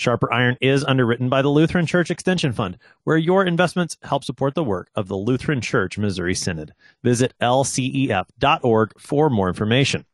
[0.00, 4.54] Sharper Iron is underwritten by the Lutheran Church Extension Fund, where your investments help support
[4.54, 6.72] the work of the Lutheran Church Missouri Synod.
[7.04, 10.06] Visit lcef.org for more information.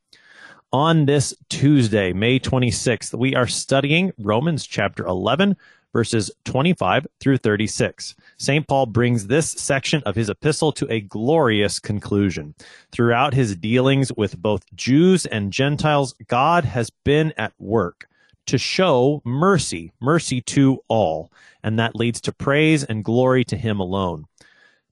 [0.72, 5.56] On this Tuesday, May 26th, we are studying Romans chapter 11,
[5.92, 8.16] verses 25 through 36.
[8.38, 8.66] St.
[8.66, 12.56] Paul brings this section of his epistle to a glorious conclusion.
[12.90, 18.08] Throughout his dealings with both Jews and Gentiles, God has been at work
[18.46, 21.30] to show mercy, mercy to all,
[21.62, 24.26] and that leads to praise and glory to him alone.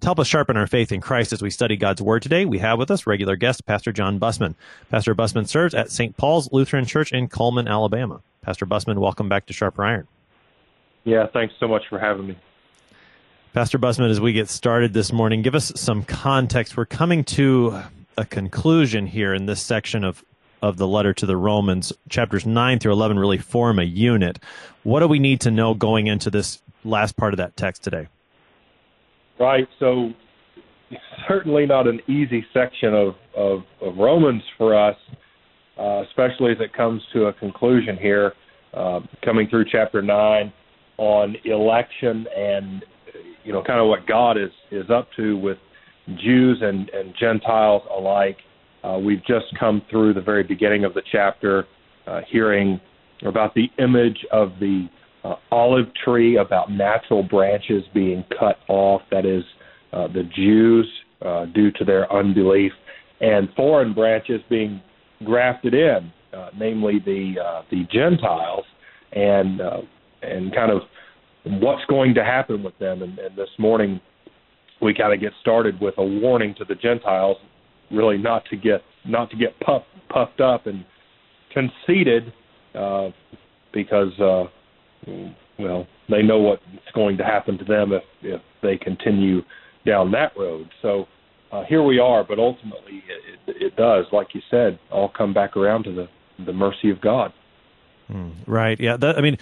[0.00, 2.58] To help us sharpen our faith in Christ as we study God's Word today, we
[2.58, 4.54] have with us regular guest Pastor John Busman.
[4.90, 6.16] Pastor Busman serves at St.
[6.16, 8.20] Paul's Lutheran Church in Cullman, Alabama.
[8.42, 10.06] Pastor Busman, welcome back to Sharper Iron.
[11.04, 12.36] Yeah, thanks so much for having me.
[13.54, 16.76] Pastor Busman, as we get started this morning, give us some context.
[16.76, 17.80] We're coming to
[18.18, 20.24] a conclusion here in this section of,
[20.64, 21.92] of the letter to the Romans.
[22.08, 24.38] Chapters 9 through 11 really form a unit.
[24.82, 28.08] What do we need to know going into this last part of that text today?
[29.38, 29.68] Right.
[29.78, 30.12] So,
[31.28, 34.96] certainly not an easy section of, of, of Romans for us,
[35.78, 38.32] uh, especially as it comes to a conclusion here,
[38.72, 40.52] uh, coming through chapter 9
[40.96, 42.84] on election and
[43.42, 45.58] you know kind of what God is is up to with
[46.16, 48.38] Jews and and Gentiles alike.
[48.84, 51.64] Uh, we've just come through the very beginning of the chapter,
[52.06, 52.80] uh, hearing
[53.24, 54.86] about the image of the
[55.24, 59.00] uh, olive tree, about natural branches being cut off.
[59.10, 59.42] That is,
[59.92, 60.86] uh, the Jews
[61.22, 62.72] uh, due to their unbelief,
[63.20, 64.82] and foreign branches being
[65.24, 68.64] grafted in, uh, namely the uh, the Gentiles,
[69.12, 69.80] and uh,
[70.22, 70.82] and kind of
[71.44, 73.02] what's going to happen with them.
[73.02, 74.00] And, and this morning,
[74.82, 77.36] we kind of get started with a warning to the Gentiles,
[77.94, 80.84] really not to get not to get puffed puffed up and
[81.52, 82.32] conceited,
[82.74, 83.10] uh,
[83.72, 84.44] because uh,
[85.58, 86.62] well they know what's
[86.94, 89.42] going to happen to them if if they continue
[89.86, 90.68] down that road.
[90.82, 91.06] So.
[91.52, 93.04] Uh, here we are, but ultimately
[93.46, 96.08] it, it, does, like you said, all come back around to the
[96.44, 97.32] the mercy of God.
[98.10, 98.80] Mm, right.
[98.80, 98.96] Yeah.
[98.96, 99.38] That, I mean,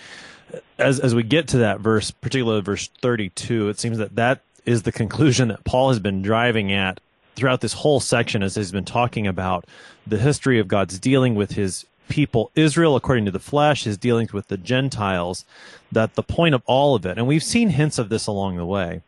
[0.79, 4.83] as as we get to that verse, particularly verse 32, it seems that that is
[4.83, 7.01] the conclusion that Paul has been driving at
[7.35, 9.67] throughout this whole section as he's been talking about
[10.07, 14.33] the history of God's dealing with his people Israel according to the flesh, his dealings
[14.33, 15.45] with the Gentiles,
[15.91, 18.67] that the point of all of it, and we've seen hints of this along the
[18.67, 19.03] way,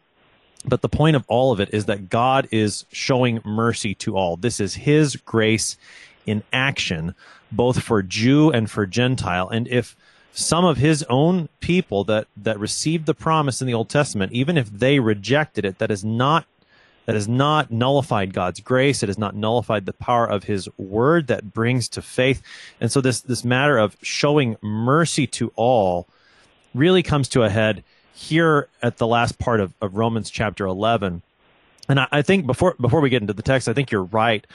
[0.64, 4.36] but the point of all of it is that God is showing mercy to all.
[4.36, 5.76] This is his grace
[6.24, 7.14] in action,
[7.52, 9.48] both for Jew and for Gentile.
[9.48, 9.94] And if
[10.32, 14.56] some of his own people that, that received the promise in the Old Testament, even
[14.56, 16.46] if they rejected it, that is not
[17.06, 19.02] that has not nullified God's grace.
[19.02, 22.42] It has not nullified the power of His Word that brings to faith.
[22.80, 26.06] And so this this matter of showing mercy to all
[26.74, 27.84] really comes to a head
[28.14, 31.22] here at the last part of, of Romans chapter eleven.
[31.88, 34.46] And I, I think before before we get into the text, I think you're right.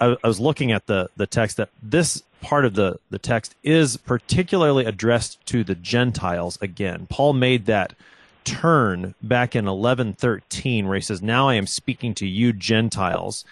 [0.00, 3.54] I, I was looking at the the text that this part of the the text
[3.62, 7.06] is particularly addressed to the Gentiles again.
[7.10, 7.92] Paul made that
[8.50, 13.44] turn back in 1113 where he says now i am speaking to you gentiles.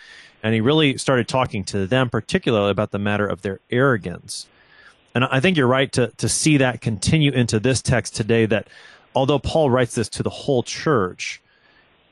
[0.43, 4.49] And he really started talking to them particularly about the matter of their arrogance.
[5.15, 8.67] And i think you're right to, to see that continue into this text today that
[9.15, 11.41] although paul writes this to the whole church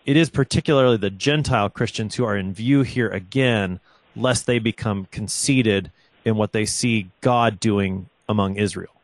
[0.04, 3.80] it is particularly the gentile christians who are in view here again
[4.14, 5.90] lest they become conceited
[6.24, 8.95] in what they see god doing among israel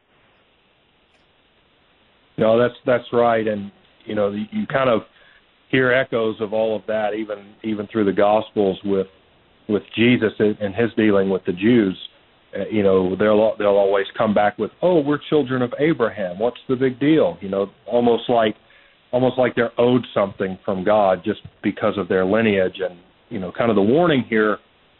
[2.39, 3.71] no, that's that's right, and
[4.05, 5.03] you know you kind of
[5.71, 9.07] hear echoes of all of that, even even through the Gospels with
[9.69, 11.97] with Jesus and his dealing with the Jews.
[12.55, 16.39] Uh, you know, they'll they'll always come back with, "Oh, we're children of Abraham.
[16.39, 18.55] What's the big deal?" You know, almost like
[19.11, 22.99] almost like they're owed something from God just because of their lineage, and
[23.31, 24.59] you know, kind of the warning here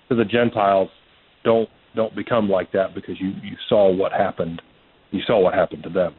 [0.09, 0.89] to the Gentiles:
[1.45, 4.63] don't don't become like that because you you saw what happened.
[5.11, 6.15] You saw what happened to them.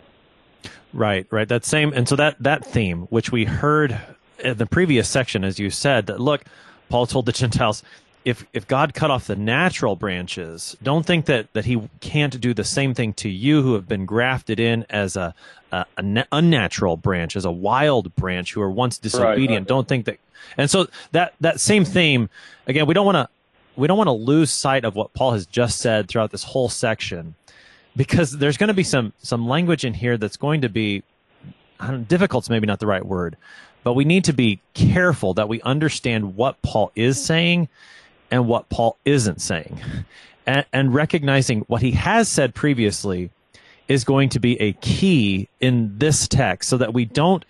[0.94, 1.48] Right, right.
[1.48, 4.00] That same, and so that that theme, which we heard
[4.40, 6.44] in the previous section, as you said, that look,
[6.90, 7.84] Paul told the Gentiles,
[8.25, 12.54] if if God cut off the natural branches, don't think that that He can't do
[12.54, 15.34] the same thing to you who have been grafted in as a,
[15.72, 19.50] a, a unnatural branch, as a wild branch who are once disobedient.
[19.50, 19.68] Right, right.
[19.68, 20.19] Don't think that.
[20.57, 22.30] And so that that same theme
[22.68, 23.30] again, we don't want to
[23.75, 26.69] we don't want to lose sight of what Paul has just said throughout this whole
[26.69, 27.36] section,
[27.95, 31.04] because there's going to be some some language in here that's going to be
[32.07, 32.50] difficult.
[32.50, 33.38] maybe not the right word,
[33.84, 37.68] but we need to be careful that we understand what Paul is saying
[38.31, 39.80] and what Paul isn't saying.
[40.45, 43.30] And, and, recognizing what he has said previously
[43.88, 47.45] is going to be a key in this text so that we don't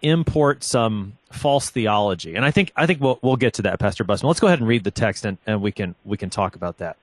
[0.00, 2.34] import some false theology.
[2.34, 4.28] And I think I think we'll we'll get to that, Pastor Busman.
[4.28, 6.78] Let's go ahead and read the text and, and we can we can talk about
[6.78, 6.96] that.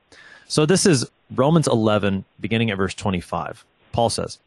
[0.48, 3.66] So this is Romans 11, beginning at verse 25.
[3.92, 4.40] Paul says,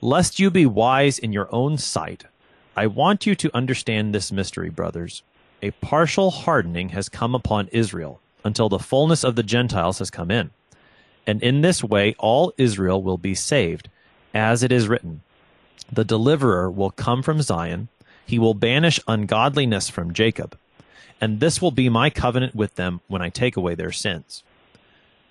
[0.00, 2.24] Lest you be wise in your own sight,
[2.76, 5.22] I want you to understand this mystery, brothers.
[5.62, 10.30] A partial hardening has come upon Israel until the fullness of the Gentiles has come
[10.30, 10.50] in.
[11.26, 13.90] And in this way, all Israel will be saved,
[14.32, 15.20] as it is written
[15.92, 17.88] The deliverer will come from Zion,
[18.24, 20.56] he will banish ungodliness from Jacob.
[21.20, 24.42] And this will be my covenant with them when I take away their sins.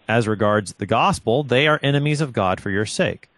[0.09, 3.29] As regards the gospel, they are enemies of God for your sake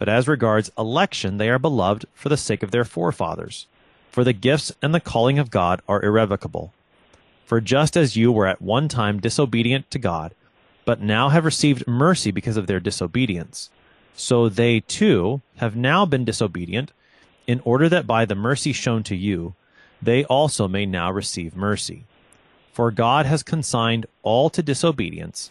[0.00, 3.66] but as regards election, they are beloved for the sake of their forefathers.
[4.10, 6.72] For the gifts and the calling of God are irrevocable.
[7.44, 10.34] For just as you were at one time disobedient to God,
[10.86, 13.68] but now have received mercy because of their disobedience,
[14.16, 16.92] so they too have now been disobedient,
[17.46, 19.54] in order that by the mercy shown to you,
[20.00, 22.04] they also may now receive mercy.
[22.72, 25.50] For God has consigned all to disobedience,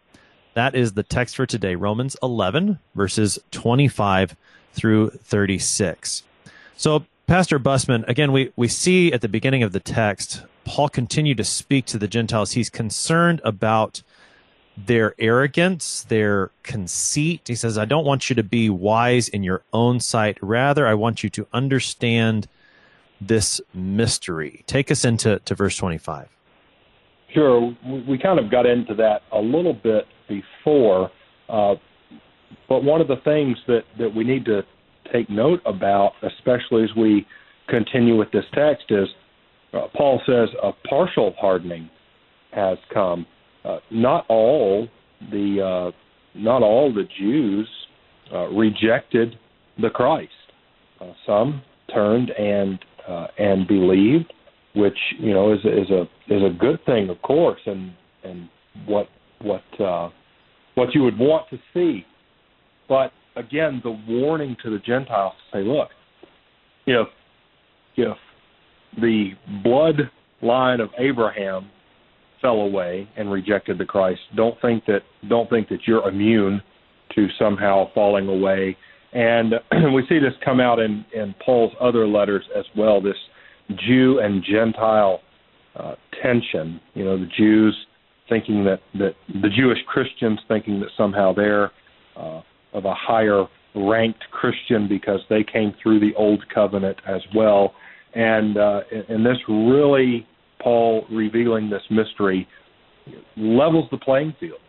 [0.53, 4.35] That is the text for today, Romans 11, verses 25
[4.73, 6.23] through 36.
[6.75, 11.37] So, Pastor Busman, again, we, we see at the beginning of the text, Paul continued
[11.37, 12.51] to speak to the Gentiles.
[12.51, 14.03] He's concerned about
[14.75, 17.41] their arrogance, their conceit.
[17.47, 20.37] He says, I don't want you to be wise in your own sight.
[20.41, 22.49] Rather, I want you to understand
[23.21, 24.63] this mystery.
[24.67, 26.27] Take us into to verse 25.
[27.33, 27.75] Sure.
[27.85, 31.11] We kind of got into that a little bit before.
[31.49, 31.75] Uh,
[32.69, 34.61] but one of the things that, that we need to
[35.11, 37.25] take note about, especially as we
[37.67, 39.07] continue with this text, is
[39.73, 41.89] uh, Paul says a partial hardening
[42.51, 43.25] has come.
[43.63, 44.87] Uh, not all
[45.31, 45.91] the uh,
[46.35, 47.67] not all the Jews
[48.33, 49.35] uh, rejected
[49.79, 50.31] the Christ.
[50.99, 51.61] Uh, some
[51.93, 54.33] turned and uh, and believed,
[54.75, 56.01] which you know is is a
[56.33, 57.93] is a good thing, of course, and
[58.23, 58.49] and
[58.85, 59.07] what
[59.41, 59.63] what
[60.75, 62.05] what you would want to see.
[62.87, 65.89] But again the warning to the Gentiles to say, look,
[66.85, 67.07] if
[67.97, 68.17] if
[68.99, 69.31] the
[69.63, 70.09] blood
[70.41, 71.69] line of Abraham
[72.41, 76.61] fell away and rejected the Christ, don't think that don't think that you're immune
[77.15, 78.77] to somehow falling away.
[79.13, 79.53] And
[79.93, 83.01] we see this come out in, in Paul's other letters as well.
[83.01, 83.15] This
[83.87, 85.21] Jew and Gentile
[85.75, 86.79] uh, tension.
[86.93, 87.75] You know, the Jews
[88.31, 91.71] thinking that that the Jewish Christians thinking that somehow they're
[92.15, 92.41] uh,
[92.73, 93.45] of a higher
[93.75, 97.73] ranked Christian because they came through the old covenant as well.
[98.15, 100.25] And uh, and this really,
[100.61, 102.47] Paul revealing this mystery,
[103.35, 104.59] levels the playing field.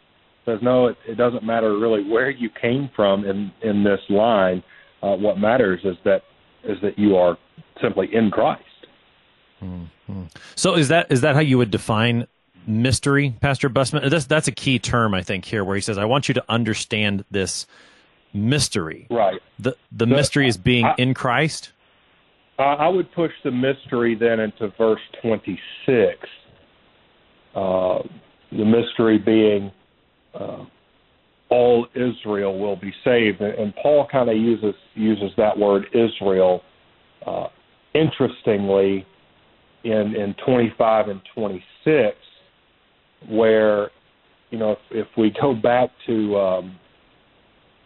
[0.45, 4.63] Says no, it, it doesn't matter really where you came from in in this line.
[5.03, 6.23] Uh, what matters is that
[6.65, 7.39] is that you are
[7.81, 8.63] simply in Christ.
[9.63, 10.25] Mm-hmm.
[10.57, 12.27] So is that is that how you would define
[12.67, 14.09] mystery, Pastor Busman?
[14.09, 16.45] That's that's a key term I think here, where he says, "I want you to
[16.49, 17.67] understand this
[18.33, 19.07] mystery.
[19.11, 19.41] Right.
[19.59, 21.73] The the, the mystery is being I, in Christ.
[22.59, 26.19] I would push the mystery then into verse twenty six.
[27.55, 27.99] Uh,
[28.51, 29.73] the mystery being
[30.35, 30.65] uh,
[31.49, 36.63] all Israel will be saved, and Paul kind of uses uses that word Israel.
[37.27, 37.49] Uh,
[37.95, 39.07] interestingly,
[39.85, 42.17] in in twenty five and twenty six,
[43.29, 43.91] where
[44.51, 46.79] you know if, if we go back to um,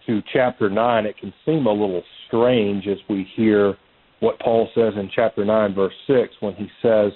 [0.06, 3.76] to chapter 9, it can seem a little strange as we hear
[4.20, 7.12] what Paul says in chapter 9, verse 6, when he says,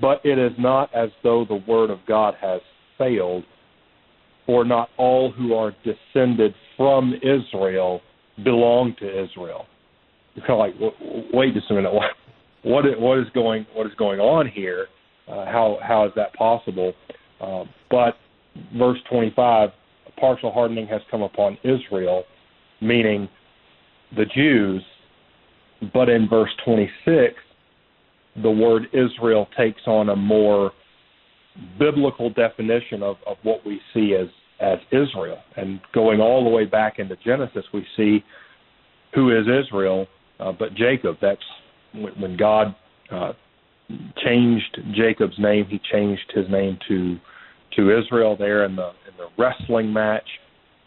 [0.00, 2.60] But it is not as though the word of God has
[2.98, 3.44] failed,
[4.46, 8.00] for not all who are descended from Israel
[8.42, 9.66] belong to Israel.
[10.34, 10.92] You're kind of like,
[11.32, 14.86] wait just a minute, what, what is going what is going on here?
[15.28, 16.92] Uh, how how is that possible?
[17.40, 18.16] Uh, but
[18.76, 19.70] verse 25,
[20.18, 22.24] partial hardening has come upon Israel,
[22.80, 23.28] meaning
[24.16, 24.82] the Jews.
[25.92, 27.34] But in verse 26,
[28.42, 30.72] the word Israel takes on a more
[31.78, 34.28] biblical definition of, of what we see as,
[34.60, 35.38] as Israel.
[35.56, 38.24] And going all the way back into Genesis, we see
[39.14, 40.06] who is Israel,
[40.40, 41.16] uh, but Jacob.
[41.20, 41.40] That's
[41.92, 42.74] when, when God
[43.10, 43.32] uh,
[44.24, 45.66] changed Jacob's name.
[45.68, 47.18] He changed his name to
[47.76, 50.28] to Israel there in the in the wrestling match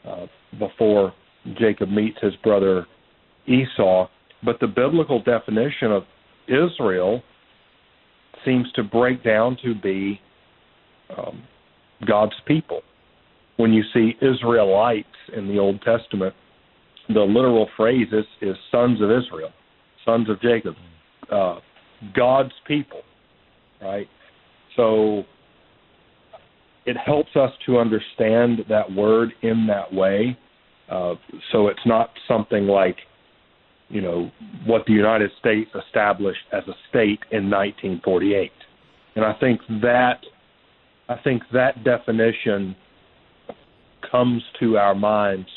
[0.07, 0.27] uh,
[0.57, 1.13] before
[1.59, 2.87] Jacob meets his brother
[3.45, 4.07] Esau.
[4.43, 6.03] But the biblical definition of
[6.47, 7.21] Israel
[8.45, 10.21] seems to break down to be
[11.17, 11.43] um,
[12.05, 12.81] God's people.
[13.57, 16.35] When you see Israelites in the Old Testament,
[17.09, 19.49] the literal phrase is, is sons of Israel,
[20.05, 20.75] sons of Jacob,
[21.31, 21.59] uh,
[22.15, 23.01] God's people,
[23.81, 24.07] right?
[24.75, 25.23] So
[26.85, 30.37] it helps us to understand that word in that way.
[30.89, 31.15] Uh,
[31.51, 32.97] so it's not something like,
[33.89, 34.31] you know,
[34.65, 38.51] what the United States established as a state in 1948.
[39.15, 40.19] And I think that
[41.09, 42.75] I think that definition
[44.11, 45.47] comes to our minds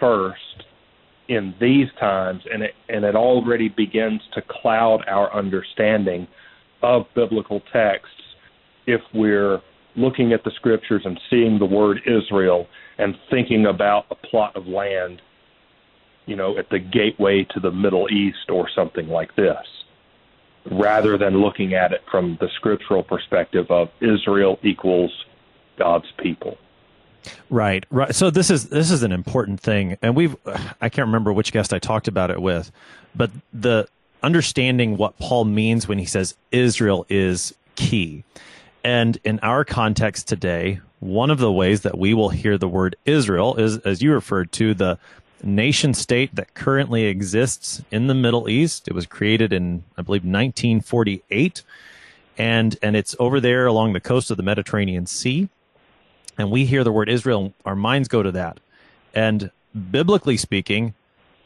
[0.00, 0.64] first
[1.28, 6.26] in these times, and it and it already begins to cloud our understanding
[6.82, 8.10] of biblical texts
[8.86, 9.60] if we're
[9.96, 12.66] looking at the scriptures and seeing the word Israel
[12.98, 15.22] and thinking about a plot of land,
[16.26, 19.56] you know, at the gateway to the Middle East or something like this
[20.70, 25.12] rather than looking at it from the scriptural perspective of Israel equals
[25.78, 26.56] God's people.
[27.50, 28.14] Right, right.
[28.14, 30.36] So this is this is an important thing, and we've
[30.80, 32.70] I can't remember which guest I talked about it with,
[33.14, 33.88] but the
[34.22, 38.24] understanding what Paul means when he says Israel is key.
[38.82, 42.96] And in our context today, one of the ways that we will hear the word
[43.04, 44.98] Israel is, as you referred to, the
[45.42, 48.88] nation state that currently exists in the Middle East.
[48.88, 51.62] It was created in, I believe, 1948,
[52.36, 55.48] and and it's over there along the coast of the Mediterranean Sea.
[56.38, 58.58] And we hear the word Israel, our minds go to that.
[59.14, 59.50] And
[59.90, 60.94] biblically speaking,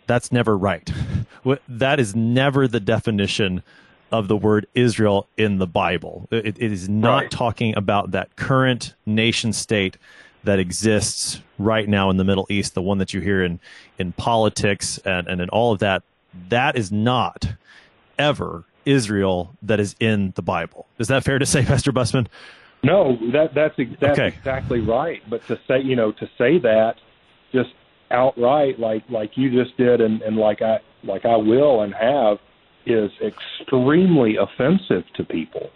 [0.07, 0.91] that's never right.
[1.69, 3.63] that is never the definition
[4.11, 6.27] of the word Israel in the Bible.
[6.31, 7.31] it, it is not right.
[7.31, 9.99] talking about that current nation state
[10.45, 13.61] that exists right now in the Middle East, the one that you hear in,
[13.99, 16.03] in politics and, and in all of that,
[16.49, 17.53] that is not
[18.19, 20.87] ever Israel that is in the Bible.
[20.99, 22.29] Is that fair to say, Pastor Busman?
[22.83, 24.37] No, that that's, that's okay.
[24.37, 25.21] exactly right.
[25.29, 26.95] But to say you know to say that
[27.53, 27.71] just
[28.11, 32.39] outright, like like you just did, and, and like I like I will and have,
[32.87, 35.71] is extremely offensive to people.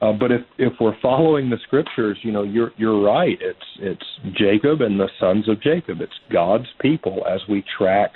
[0.00, 3.38] Uh, but if if we're following the scriptures, you know, you're you're right.
[3.40, 6.00] It's it's Jacob and the sons of Jacob.
[6.00, 8.12] It's God's people as we track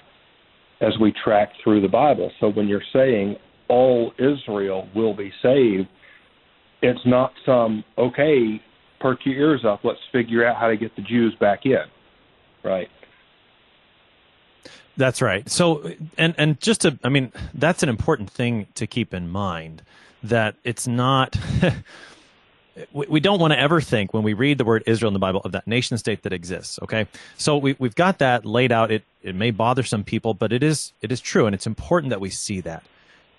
[0.80, 2.30] as we track through the Bible.
[2.40, 3.36] So when you're saying
[3.68, 5.88] all Israel will be saved,
[6.82, 8.60] it's not some okay,
[9.00, 9.84] perk your ears up.
[9.84, 11.84] Let's figure out how to get the Jews back in,
[12.62, 12.88] right?
[14.96, 15.48] That's right.
[15.48, 19.82] So, and and just to, I mean, that's an important thing to keep in mind
[20.22, 21.36] that it's not.
[22.92, 25.40] we don't want to ever think when we read the word Israel in the Bible
[25.44, 26.78] of that nation state that exists.
[26.82, 28.90] Okay, so we, we've got that laid out.
[28.90, 32.10] It it may bother some people, but it is it is true, and it's important
[32.10, 32.82] that we see that.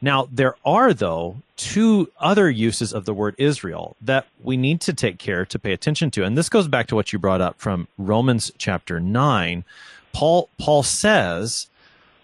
[0.04, 4.92] Now there are though two other uses of the word Israel that we need to
[4.94, 7.58] take care to pay attention to, and this goes back to what you brought up
[7.58, 9.64] from Romans chapter nine.
[10.12, 11.68] Paul Paul says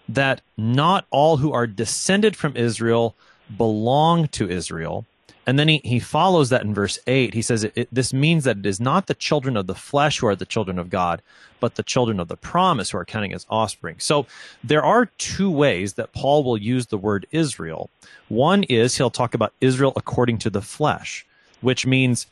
[0.06, 3.14] that not all who are descended from Israel
[3.56, 5.06] belong to Israel.
[5.50, 7.34] And then he, he follows that in verse 8.
[7.34, 10.28] He says, it, This means that it is not the children of the flesh who
[10.28, 11.22] are the children of God,
[11.58, 13.96] but the children of the promise who are counting as offspring.
[13.98, 14.26] So
[14.62, 17.90] there are two ways that Paul will use the word Israel.
[18.28, 21.26] One is he'll talk about Israel according to the flesh,
[21.60, 22.28] which means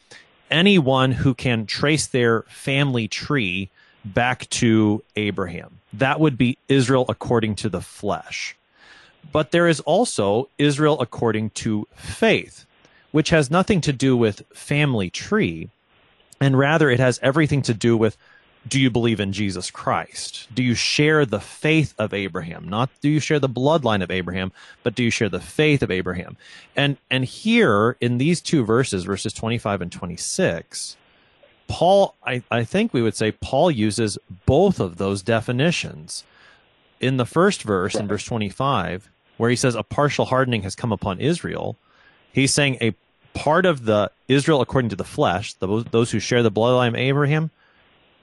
[0.48, 3.68] anyone who can trace their family tree
[4.04, 5.80] back to Abraham.
[5.92, 8.54] That would be Israel according to the flesh.
[9.32, 12.64] But there is also Israel according to faith,
[13.12, 15.70] which has nothing to do with family tree,
[16.40, 18.16] and rather it has everything to do with
[18.66, 20.46] do you believe in Jesus Christ?
[20.52, 22.68] Do you share the faith of Abraham?
[22.68, 25.90] Not do you share the bloodline of Abraham, but do you share the faith of
[25.90, 26.36] Abraham?
[26.76, 30.96] And and here in these two verses, verses 25 and 26,
[31.68, 36.24] Paul, I, I think we would say Paul uses both of those definitions.
[37.00, 40.90] In the first verse, in verse 25, where he says a partial hardening has come
[40.90, 41.76] upon Israel,
[42.38, 42.94] he's saying a
[43.34, 46.96] part of the Israel according to the flesh, those, those who share the bloodline of
[46.96, 47.50] Abraham,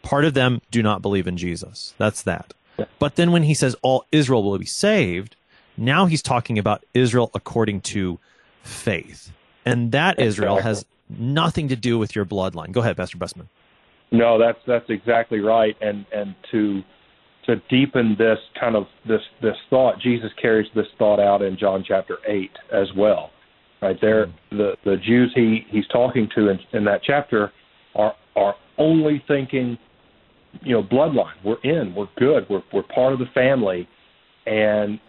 [0.01, 1.93] part of them do not believe in Jesus.
[1.97, 2.53] That's that.
[2.99, 5.35] But then when he says all Israel will be saved,
[5.77, 8.19] now he's talking about Israel according to
[8.63, 9.31] faith.
[9.65, 12.71] And that Israel has nothing to do with your bloodline.
[12.71, 13.47] Go ahead, Pastor Bussman.
[14.11, 15.75] No, that's that's exactly right.
[15.81, 16.83] And and to
[17.45, 21.83] to deepen this kind of this this thought, Jesus carries this thought out in John
[21.87, 23.31] chapter eight as well.
[23.85, 24.57] Right there, mm-hmm.
[24.57, 27.51] the the Jews he he's talking to in, in that chapter
[27.93, 29.77] are are only thinking,
[30.61, 31.35] you know, bloodline.
[31.43, 31.93] We're in.
[31.93, 32.47] We're good.
[32.49, 33.87] We're we're part of the family,
[34.47, 34.99] and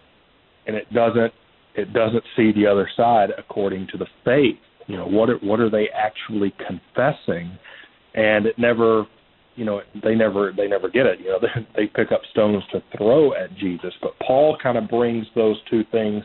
[0.67, 1.33] and it doesn't
[1.75, 4.59] it doesn't see the other side according to the faith.
[4.89, 7.59] You know, what are, what are they actually confessing?
[8.15, 9.07] And it never,
[9.55, 11.21] you know, they never they never get it.
[11.21, 13.95] You know, they, they pick up stones to throw at Jesus.
[14.03, 16.23] But Paul kind of brings those two things.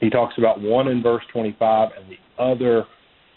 [0.00, 2.84] He talks about one in verse 25 and the other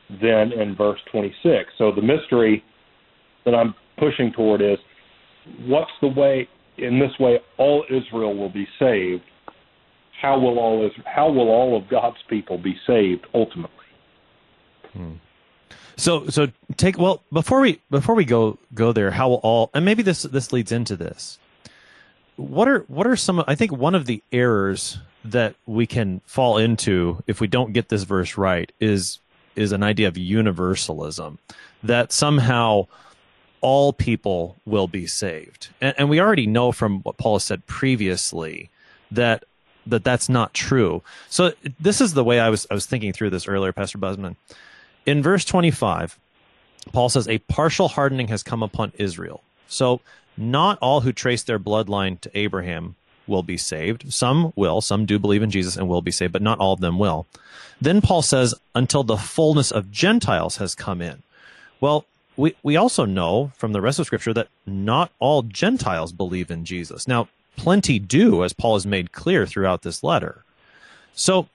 [0.09, 1.69] then in verse 26.
[1.77, 2.63] So the mystery
[3.45, 4.77] that I'm pushing toward is
[5.65, 6.47] what's the way
[6.77, 9.23] in this way all Israel will be saved
[10.21, 13.71] how will all how will all of God's people be saved ultimately?
[14.93, 15.13] Hmm.
[15.95, 19.85] So so take well before we before we go go there, how will all and
[19.85, 21.37] maybe this this leads into this.
[22.37, 26.57] What are what are some I think one of the errors that we can fall
[26.57, 29.19] into if we don't get this verse right is
[29.55, 31.39] is an idea of universalism
[31.83, 32.87] that somehow
[33.61, 35.69] all people will be saved.
[35.81, 38.69] And, and we already know from what Paul said previously
[39.11, 39.43] that
[39.85, 41.01] that that's not true.
[41.29, 44.35] So this is the way I was I was thinking through this earlier, Pastor Bussman.
[45.05, 46.19] In verse 25,
[46.91, 49.41] Paul says a partial hardening has come upon Israel.
[49.67, 50.01] So
[50.37, 52.95] not all who trace their bloodline to Abraham
[53.27, 54.11] will be saved.
[54.13, 56.79] Some will, some do believe in Jesus and will be saved, but not all of
[56.79, 57.25] them will.
[57.81, 61.23] Then Paul says until the fullness of Gentiles has come in.
[61.79, 66.49] Well, we, we also know from the rest of scripture that not all Gentiles believe
[66.51, 67.07] in Jesus.
[67.07, 70.43] Now, plenty do, as Paul has made clear throughout this letter.
[71.13, 71.47] So,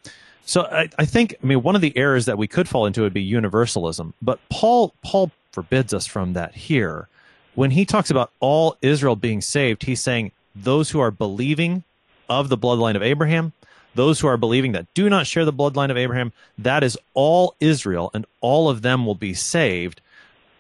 [0.45, 3.03] so I, I, think, I mean, one of the errors that we could fall into
[3.03, 7.09] would be universalism, but Paul, Paul forbids us from that here.
[7.55, 11.85] When he talks about all Israel being saved, he's saying those who are believing
[12.29, 13.53] of the bloodline of Abraham,
[13.95, 17.55] those who are believing that do not share the bloodline of Abraham, that is all
[17.61, 20.01] Israel, and all of them will be saved.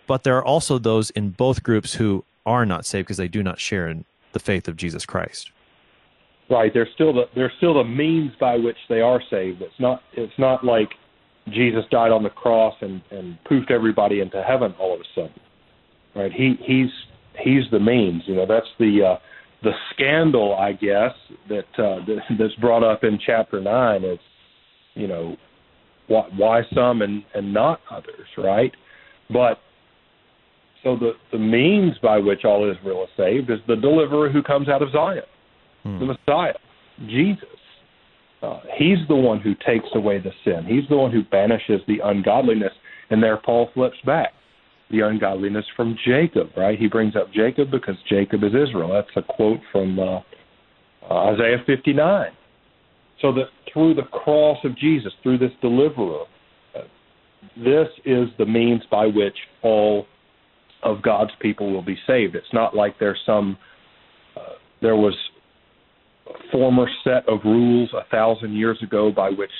[0.06, 3.42] But there are also those in both groups who are not saved because they do
[3.42, 5.50] not share in the faith of Jesus Christ.
[6.50, 6.72] Right.
[6.74, 9.62] There's still the there's still the means by which they are saved.
[9.62, 10.90] It's not it's not like
[11.48, 15.40] Jesus died on the cross and and poofed everybody into heaven all of a sudden.
[16.14, 16.32] Right.
[16.32, 16.90] He he's
[17.42, 18.22] he's the means.
[18.26, 19.18] You know that's the uh,
[19.62, 21.12] the scandal I guess
[21.48, 22.00] that, uh,
[22.38, 24.18] that's brought up in chapter nine is
[24.94, 25.36] you know
[26.08, 28.26] why, why some and and not others.
[28.36, 28.72] Right.
[29.30, 29.58] But
[30.82, 34.68] so the, the means by which all Israel is saved is the deliverer who comes
[34.68, 35.22] out of Zion,
[35.84, 35.98] hmm.
[36.00, 36.58] the Messiah,
[37.06, 37.48] Jesus.
[38.42, 40.66] Uh, he's the one who takes away the sin.
[40.66, 42.72] He's the one who banishes the ungodliness.
[43.10, 44.32] And there Paul flips back
[44.92, 46.78] the ungodliness from Jacob, right?
[46.78, 48.92] He brings up Jacob because Jacob is Israel.
[48.92, 50.20] That's a quote from uh,
[51.10, 52.30] Isaiah 59.
[53.20, 56.24] So that through the cross of Jesus, through this deliverer,
[56.76, 56.80] uh,
[57.56, 60.06] this is the means by which all
[60.82, 62.34] of God's people will be saved.
[62.34, 63.56] It's not like there's some
[64.36, 65.14] uh, there was
[66.28, 69.50] a former set of rules a thousand years ago by which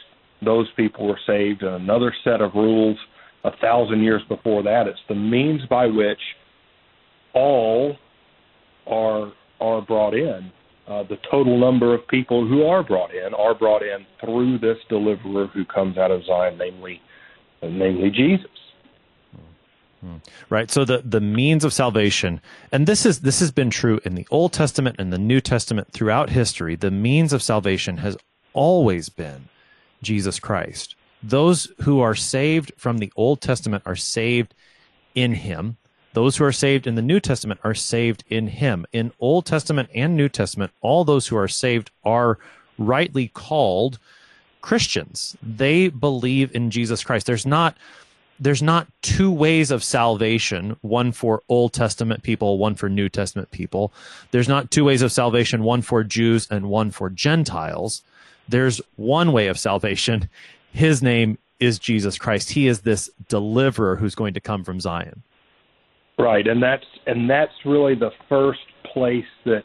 [0.45, 2.99] those people were saved, and another set of rules
[3.45, 4.87] a thousand years before that.
[4.87, 6.21] It's the means by which
[7.35, 7.97] all
[8.87, 10.51] are are brought in.
[10.89, 14.79] Uh, the total number of people who are brought in are brought in through this
[14.89, 17.01] deliverer who comes out of Zion, namely,
[17.63, 18.49] namely Jesus.
[20.51, 20.71] Right.
[20.71, 22.41] So the, the means of salvation,
[22.73, 25.93] and this is this has been true in the Old Testament and the New Testament
[25.93, 26.75] throughout history.
[26.75, 28.17] The means of salvation has
[28.53, 29.49] always been
[30.03, 30.97] Jesus Christ.
[31.23, 34.55] Those who are saved from the Old Testament are saved
[35.15, 35.77] in him.
[36.15, 38.85] Those who are saved in the New Testament are saved in him.
[38.93, 42.39] In Old Testament and New Testament, all those who are saved are
[42.77, 43.99] rightly called
[44.61, 45.37] Christians.
[45.43, 47.27] They believe in Jesus Christ.
[47.27, 47.77] There's not
[48.41, 53.53] there's not two ways of salvation, one for Old Testament people, one for New Testament
[53.53, 53.93] people.
[54.33, 58.03] There's not two ways of salvation, one for Jews and one for Gentiles.
[58.49, 60.29] There's one way of salvation.
[60.73, 62.51] His name is Jesus Christ.
[62.51, 65.23] He is this deliverer who's going to come from Zion.
[66.19, 68.61] Right, and that's and that's really the first
[68.93, 69.65] place that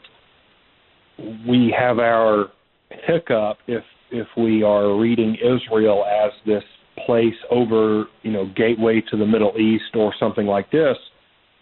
[1.46, 2.50] we have our
[2.90, 6.64] hiccup if if we are reading Israel as this
[7.06, 10.96] place over, you know, gateway to the Middle East or something like this.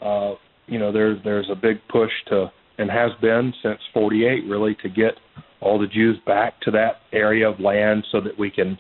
[0.01, 0.35] Uh,
[0.67, 4.89] you know, there's there's a big push to and has been since 48 really to
[4.89, 5.15] get
[5.61, 8.79] all the Jews back to that area of land so that we can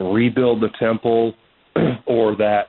[0.00, 1.34] rebuild the temple
[2.06, 2.68] or that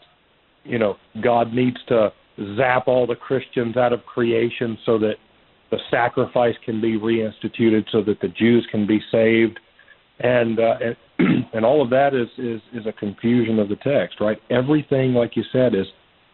[0.64, 2.12] you know God needs to
[2.56, 5.16] zap all the Christians out of creation so that
[5.72, 9.60] the sacrifice can be reinstituted so that the Jews can be saved.
[10.20, 10.76] And uh,
[11.20, 14.38] and, and all of that is, is is a confusion of the text right?
[14.50, 15.86] Everything like you said is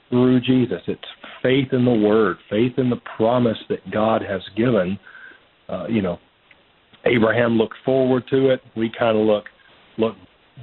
[0.10, 0.82] through Jesus.
[0.88, 1.01] It's
[1.41, 4.99] faith in the word faith in the promise that God has given.
[5.67, 6.19] Uh, you know
[7.06, 8.62] Abraham looked forward to it.
[8.77, 9.45] We kind of look
[9.97, 10.15] look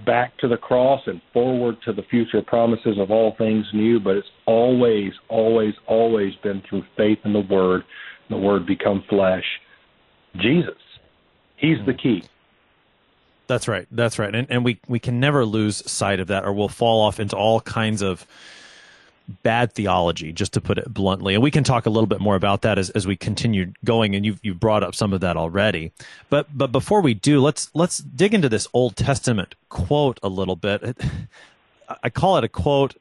[0.07, 4.17] back to the cross and forward to the future promises of all things new, but
[4.17, 7.83] it's always, always, always been through faith in the Word,
[8.29, 9.45] the Word become flesh.
[10.37, 10.79] Jesus,
[11.57, 12.23] He's the key.
[13.47, 13.89] That's right.
[13.91, 14.33] That's right.
[14.33, 17.37] And and we we can never lose sight of that, or we'll fall off into
[17.37, 18.25] all kinds of
[19.43, 21.35] bad theology, just to put it bluntly.
[21.35, 24.15] And we can talk a little bit more about that as, as we continue going.
[24.15, 25.93] And you've, you've brought up some of that already.
[26.29, 30.57] But, but before we do, let's, let's dig into this Old Testament quote a little
[30.57, 30.99] bit.
[32.03, 32.97] I call it a quote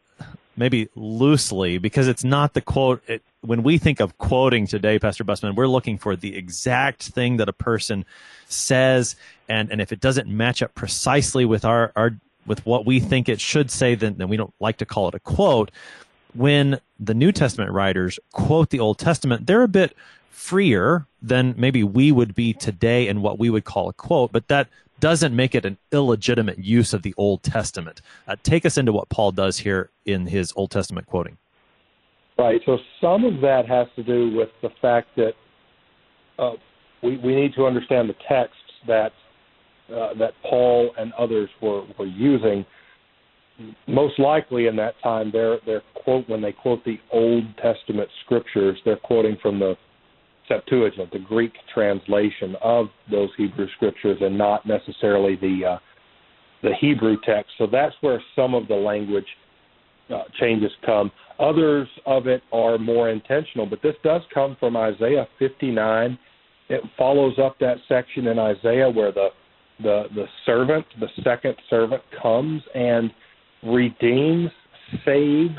[0.55, 3.01] maybe loosely because it's not the quote.
[3.07, 7.37] It, when we think of quoting today, Pastor Bussmann, we're looking for the exact thing
[7.37, 8.05] that a person
[8.47, 9.15] says.
[9.47, 12.11] And, and if it doesn't match up precisely with our, our
[12.45, 15.15] with what we think it should say, then, then we don't like to call it
[15.15, 15.71] a quote
[16.33, 19.95] when the New Testament writers quote the Old Testament, they're a bit
[20.29, 24.47] freer than maybe we would be today in what we would call a quote, but
[24.47, 24.67] that
[24.99, 28.01] doesn't make it an illegitimate use of the Old Testament.
[28.27, 31.37] Uh, take us into what Paul does here in his Old Testament quoting.
[32.37, 32.61] Right.
[32.65, 35.33] So some of that has to do with the fact that
[36.37, 36.53] uh,
[37.03, 39.11] we, we need to understand the texts that
[39.89, 42.63] uh, that Paul and others were, were using
[43.87, 48.77] most likely in that time they're they're quote when they quote the Old Testament scriptures,
[48.85, 49.75] they're quoting from the
[50.47, 55.79] Septuagint, the Greek translation of those Hebrew scriptures, and not necessarily the uh,
[56.63, 57.51] the Hebrew text.
[57.57, 59.27] So that's where some of the language
[60.13, 61.11] uh, changes come.
[61.39, 66.17] Others of it are more intentional, but this does come from Isaiah 59.
[66.69, 69.29] It follows up that section in Isaiah where the
[69.81, 73.11] the the servant, the second servant, comes and
[73.63, 74.49] redeems,
[75.05, 75.55] saves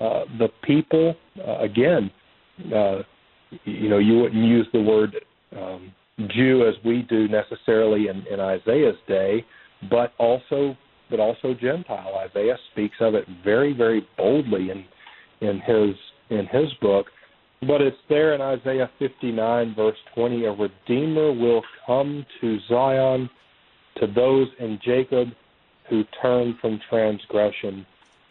[0.00, 1.14] uh, the people.
[1.38, 2.10] Uh, again,
[2.74, 2.98] uh,
[3.64, 5.16] you know, you wouldn't use the word
[5.56, 5.92] um,
[6.34, 9.44] Jew as we do necessarily in, in Isaiah's day,
[9.90, 10.76] but also
[11.10, 12.14] but also Gentile.
[12.30, 14.84] Isaiah speaks of it very, very boldly in
[15.40, 15.96] in his
[16.30, 17.06] in his book.
[17.62, 23.28] But it's there in Isaiah 59, verse 20 a Redeemer will come to Zion,
[23.98, 25.28] to those in Jacob
[25.90, 27.84] who turn from transgression,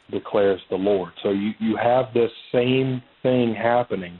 [0.09, 1.11] declares the Lord.
[1.21, 4.19] So you, you have this same thing happening.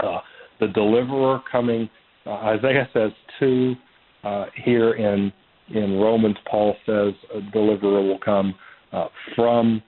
[0.00, 0.18] Uh,
[0.60, 1.88] the deliverer coming,
[2.26, 3.74] uh, Isaiah says two
[4.24, 5.32] uh, here in
[5.68, 6.36] in Romans.
[6.50, 8.54] Paul says a deliverer will come
[8.92, 9.82] uh, from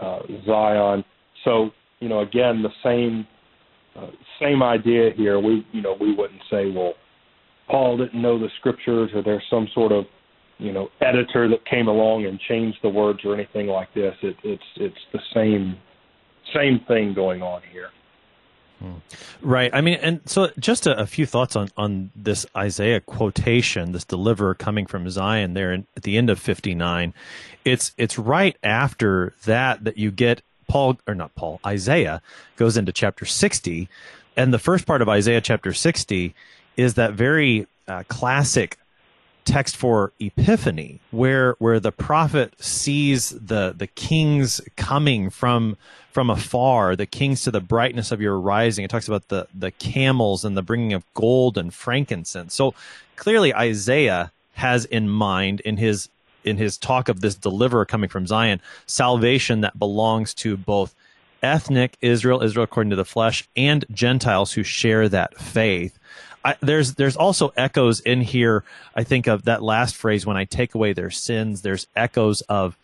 [0.00, 1.04] uh, Zion.
[1.44, 3.26] So you know, again, the same
[3.96, 4.08] uh,
[4.40, 5.38] same idea here.
[5.38, 6.94] We you know we wouldn't say, well,
[7.68, 10.06] Paul didn't know the scriptures, or there's some sort of
[10.62, 14.14] you know editor that came along and changed the words or anything like this.
[14.22, 15.76] It, it's it's the same
[16.54, 17.90] same thing going on here.
[18.82, 18.94] Hmm.
[19.42, 19.70] Right.
[19.72, 24.04] I mean, and so just a, a, few thoughts on, on this Isaiah quotation, this
[24.04, 27.14] deliverer coming from Zion there in, at the end of 59.
[27.64, 32.22] It's, it's right after that that you get Paul, or not Paul, Isaiah
[32.56, 33.88] goes into chapter 60.
[34.36, 36.34] And the first part of Isaiah chapter 60
[36.76, 38.78] is that very uh, classic
[39.44, 45.76] text for epiphany where where the prophet sees the the kings coming from
[46.10, 48.84] from afar the kings to the brightness of your rising.
[48.84, 52.54] It talks about the the camels and the bringing of gold and frankincense.
[52.54, 52.74] So
[53.16, 56.08] clearly isaiah has in mind in his
[56.44, 60.94] in his talk of this deliverer coming from zion salvation that belongs to both
[61.42, 65.98] ethnic israel israel according to the flesh and gentiles who share that faith
[66.44, 68.64] I, there's there's also echoes in here.
[68.94, 71.62] I think of that last phrase when I take away their sins.
[71.62, 72.76] There's echoes of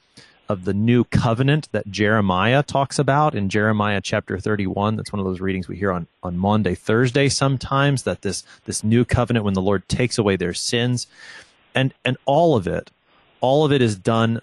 [0.49, 4.97] of the new covenant that Jeremiah talks about in Jeremiah chapter 31.
[4.97, 8.83] That's one of those readings we hear on, on Monday, Thursday sometimes, that this, this
[8.83, 11.07] new covenant when the Lord takes away their sins.
[11.75, 12.91] And, and all of it,
[13.41, 14.41] all of it is done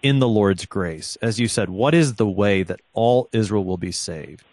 [0.00, 1.16] in the Lord's grace.
[1.20, 4.44] As you said, what is the way that all Israel will be saved?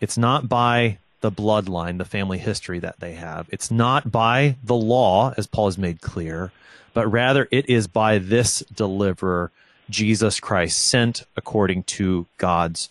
[0.00, 3.48] It's not by the bloodline, the family history that they have.
[3.50, 6.52] It's not by the law, as Paul has made clear,
[6.94, 9.50] but rather it is by this deliverer,
[9.90, 12.88] Jesus Christ, sent according to God's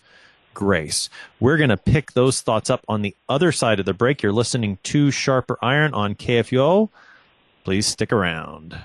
[0.54, 1.08] grace.
[1.38, 4.22] We're going to pick those thoughts up on the other side of the break.
[4.22, 6.90] You're listening to Sharper Iron on KFUO.
[7.64, 8.78] Please stick around.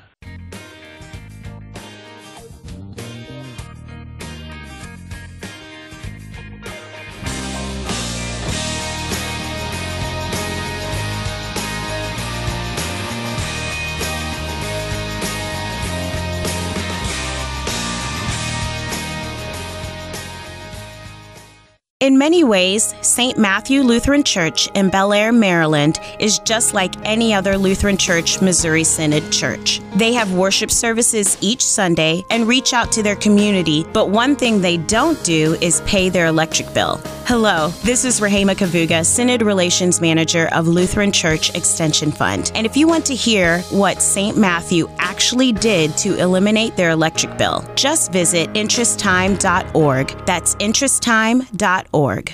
[22.03, 23.37] In many ways, St.
[23.37, 28.83] Matthew Lutheran Church in Bel Air, Maryland is just like any other Lutheran Church Missouri
[28.83, 29.79] Synod church.
[29.95, 34.59] They have worship services each Sunday and reach out to their community, but one thing
[34.59, 36.99] they don't do is pay their electric bill.
[37.25, 42.51] Hello, this is Rahema Kavuga, Synod Relations Manager of Lutheran Church Extension Fund.
[42.53, 44.37] And if you want to hear what St.
[44.37, 50.25] Matthew actually did to eliminate their electric bill, just visit interesttime.org.
[50.25, 52.33] That's interesttime.org org.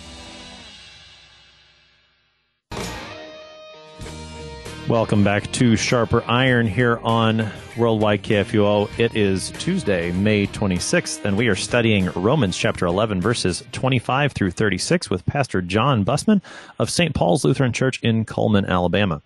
[4.87, 8.89] Welcome back to Sharper Iron here on Worldwide KFUO.
[8.99, 14.51] It is Tuesday, May 26th, and we are studying Romans chapter 11, verses 25 through
[14.51, 16.41] 36 with Pastor John Busman
[16.79, 17.13] of St.
[17.13, 19.21] Paul's Lutheran Church in Cullman, Alabama.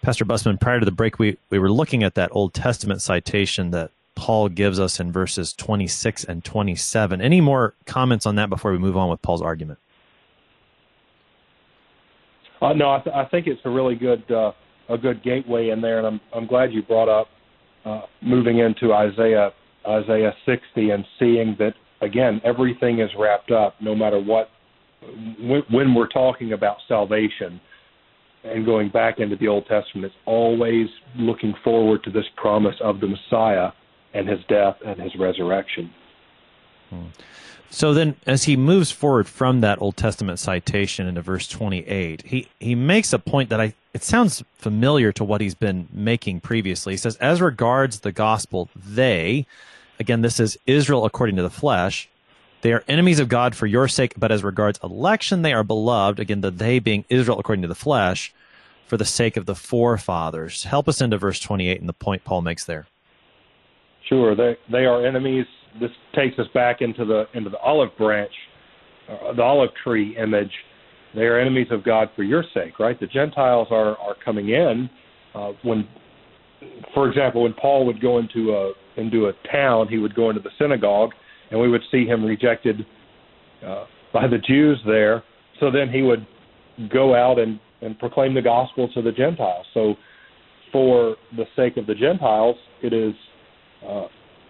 [0.00, 3.70] Pastor Busman, prior to the break, we, we were looking at that Old Testament citation
[3.72, 7.20] that Paul gives us in verses 26 and 27.
[7.20, 9.78] Any more comments on that before we move on with Paul's argument?
[12.60, 14.52] Uh, no, I, th- I think it's a really good uh,
[14.88, 17.28] a good gateway in there, and I'm I'm glad you brought up
[17.84, 19.52] uh, moving into Isaiah
[19.86, 24.50] Isaiah 60 and seeing that again everything is wrapped up, no matter what.
[25.70, 27.60] When, we're talking about salvation
[28.42, 32.98] and going back into the Old Testament, it's always looking forward to this promise of
[32.98, 33.70] the Messiah
[34.12, 35.92] and his death and his resurrection.
[36.90, 37.06] Hmm.
[37.70, 42.48] So then, as he moves forward from that Old Testament citation into verse 28, he,
[42.58, 46.92] he makes a point that I it sounds familiar to what he's been making previously.
[46.92, 49.46] He says, As regards the gospel, they,
[49.98, 52.08] again, this is Israel according to the flesh,
[52.60, 56.18] they are enemies of God for your sake, but as regards election, they are beloved,
[56.18, 58.32] again, the they being Israel according to the flesh,
[58.86, 60.64] for the sake of the forefathers.
[60.64, 62.86] Help us into verse 28 and the point Paul makes there.
[64.08, 65.46] Sure, they they are enemies
[65.80, 68.32] this takes us back into the into the olive branch,
[69.08, 70.52] uh, the olive tree image.
[71.14, 72.98] They are enemies of God for your sake, right?
[72.98, 74.90] The Gentiles are are coming in
[75.34, 75.88] uh, when,
[76.94, 80.42] for example, when Paul would go into a into a town, he would go into
[80.42, 81.10] the synagogue,
[81.50, 82.84] and we would see him rejected
[83.64, 85.22] uh, by the Jews there.
[85.60, 86.26] So then he would
[86.90, 89.66] go out and and proclaim the gospel to the Gentiles.
[89.72, 89.94] So,
[90.72, 93.14] for the sake of the Gentiles, it is
[93.86, 94.06] uh,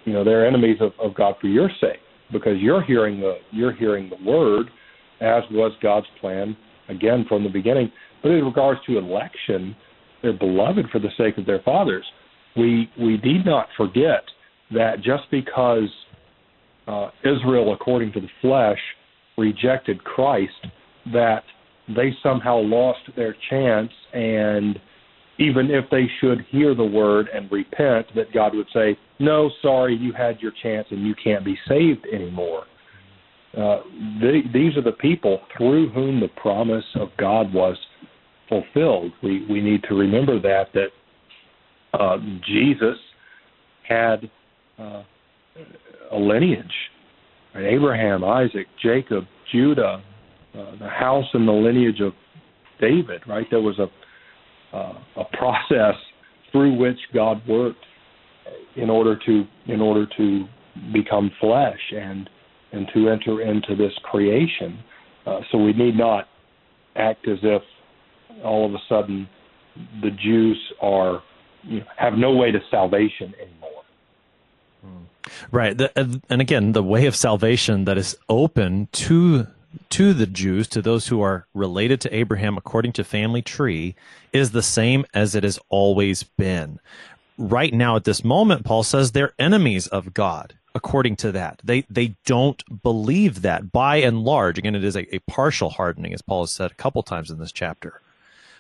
[0.09, 2.01] you know they're enemies of, of God for your sake
[2.33, 4.69] because you're hearing the you're hearing the word
[5.21, 6.57] as was God's plan
[6.89, 7.93] again from the beginning.
[8.23, 9.77] But in regards to election,
[10.23, 12.05] they're beloved for the sake of their fathers.
[12.57, 14.25] We we need not forget
[14.73, 15.89] that just because
[16.87, 18.79] uh, Israel, according to the flesh,
[19.37, 20.67] rejected Christ,
[21.13, 21.43] that
[21.95, 24.79] they somehow lost their chance and
[25.39, 29.97] even if they should hear the word and repent, that God would say, No, sorry,
[29.97, 32.65] you had your chance and you can't be saved anymore.
[33.57, 33.81] Uh,
[34.21, 37.77] they, these are the people through whom the promise of God was
[38.49, 39.13] fulfilled.
[39.23, 42.97] We, we need to remember that, that uh, Jesus
[43.89, 44.31] had
[44.79, 45.03] uh,
[46.13, 46.67] a lineage
[47.55, 47.65] right?
[47.65, 50.03] Abraham, Isaac, Jacob, Judah,
[50.55, 52.13] uh, the house and the lineage of
[52.81, 53.47] David, right?
[53.51, 53.87] There was a
[54.73, 55.95] uh, a process
[56.53, 57.85] through which God worked
[58.77, 60.47] in order to in order to
[60.93, 62.29] become flesh and
[62.73, 64.79] and to enter into this creation.
[65.27, 66.29] Uh, so we need not
[66.97, 67.63] act as if
[68.45, 69.29] all of a sudden
[70.03, 71.23] the Jews are
[71.65, 73.69] you know, have no way to salvation anymore.
[75.51, 79.47] Right, the, and again, the way of salvation that is open to
[79.91, 83.95] to the Jews, to those who are related to Abraham according to family tree,
[84.33, 86.79] is the same as it has always been.
[87.37, 91.61] Right now, at this moment, Paul says they're enemies of God according to that.
[91.65, 94.59] They they don't believe that by and large.
[94.59, 97.39] Again, it is a, a partial hardening, as Paul has said a couple times in
[97.39, 98.01] this chapter.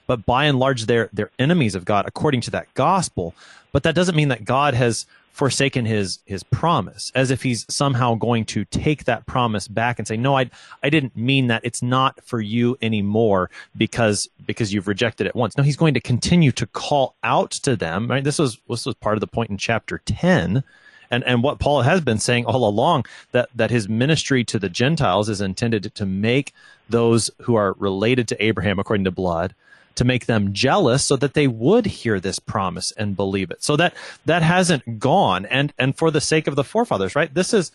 [0.06, 3.34] But by and large, they're they're enemies of God according to that gospel.
[3.72, 5.06] But that doesn't mean that God has
[5.38, 10.08] forsaken his his promise as if he's somehow going to take that promise back and
[10.08, 10.50] say no I
[10.82, 11.64] I didn't mean that.
[11.64, 15.56] It's not for you anymore because because you've rejected it once.
[15.56, 18.24] No he's going to continue to call out to them right?
[18.24, 20.64] This was this was part of the point in chapter 10
[21.08, 24.68] and and what Paul has been saying all along that that his ministry to the
[24.68, 26.52] Gentiles is intended to make
[26.88, 29.54] those who are related to Abraham according to blood
[29.98, 33.64] to make them jealous so that they would hear this promise and believe it.
[33.64, 33.94] So that
[34.26, 37.34] that hasn't gone and and for the sake of the forefathers, right?
[37.34, 37.72] This is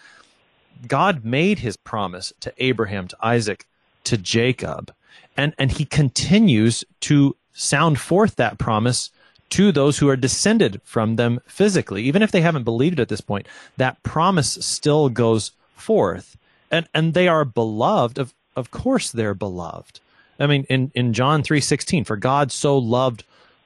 [0.88, 3.68] God made his promise to Abraham, to Isaac,
[4.06, 4.94] to Jacob,
[5.36, 9.12] and and he continues to sound forth that promise
[9.50, 12.04] to those who are descended from them physically.
[12.04, 16.38] Even if they haven't believed at this point, that promise still goes forth.
[16.72, 20.00] And and they are beloved of of course they're beloved.
[20.44, 23.24] I mean, in, in John 3.16, for God so loved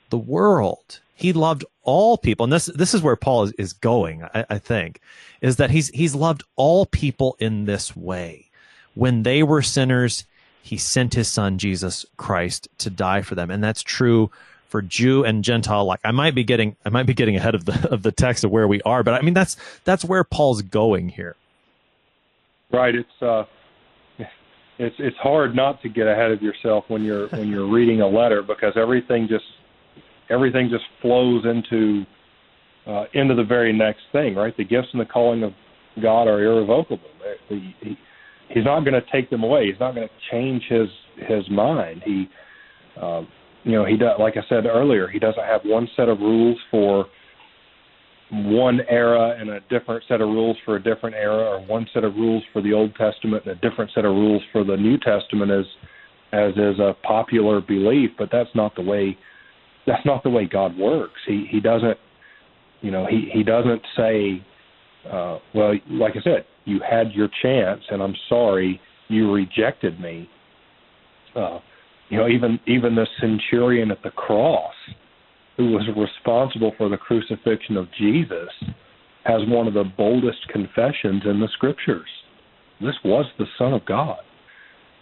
[0.10, 1.00] the world.
[1.16, 2.44] He loved all people.
[2.44, 5.02] And this, this is where Paul is, is going, I, I think,
[5.42, 8.46] is that he's, he's loved all people in this way.
[8.94, 10.26] When they were sinners,
[10.62, 13.50] he sent his son, Jesus Christ, to die for them.
[13.50, 14.32] And that's true
[14.68, 17.66] for Jew and Gentile Like I might be getting I might be getting ahead of
[17.66, 20.62] the of the text of where we are, but I mean that's that's where Paul's
[20.62, 21.36] going here.
[22.72, 22.94] Right.
[22.94, 23.46] It's uh
[24.80, 28.08] it's it's hard not to get ahead of yourself when you're when you're reading a
[28.08, 29.46] letter because everything just
[30.30, 32.04] everything just flows into
[32.88, 34.56] uh, into the very next thing, right?
[34.56, 35.52] The gifts and the calling of
[36.02, 37.10] God are irrevocable.
[37.50, 37.98] He, he,
[38.50, 39.66] he's not going to take them away.
[39.66, 40.88] He's not going to change his
[41.28, 42.02] his mind.
[42.06, 42.28] He,
[43.02, 43.24] uh,
[43.64, 44.18] you know, he does.
[44.20, 47.08] Like I said earlier, he doesn't have one set of rules for
[48.32, 52.04] one era and a different set of rules for a different era, or one set
[52.04, 54.98] of rules for the Old Testament and a different set of rules for the New
[54.98, 55.66] Testament, as
[56.34, 58.12] as is a popular belief.
[58.18, 59.18] But that's not the way.
[59.86, 61.20] That's not the way God works.
[61.26, 61.98] He he doesn't,
[62.82, 64.44] you know, he he doesn't say,
[65.10, 70.30] uh, well, like I said, you had your chance, and I'm sorry you rejected me.
[71.34, 71.60] Uh,
[72.10, 74.74] you know, even even the centurion at the cross
[75.58, 78.50] who was responsible for the crucifixion of Jesus,
[79.26, 82.08] has one of the boldest confessions in the scriptures.
[82.80, 84.20] This was the Son of God.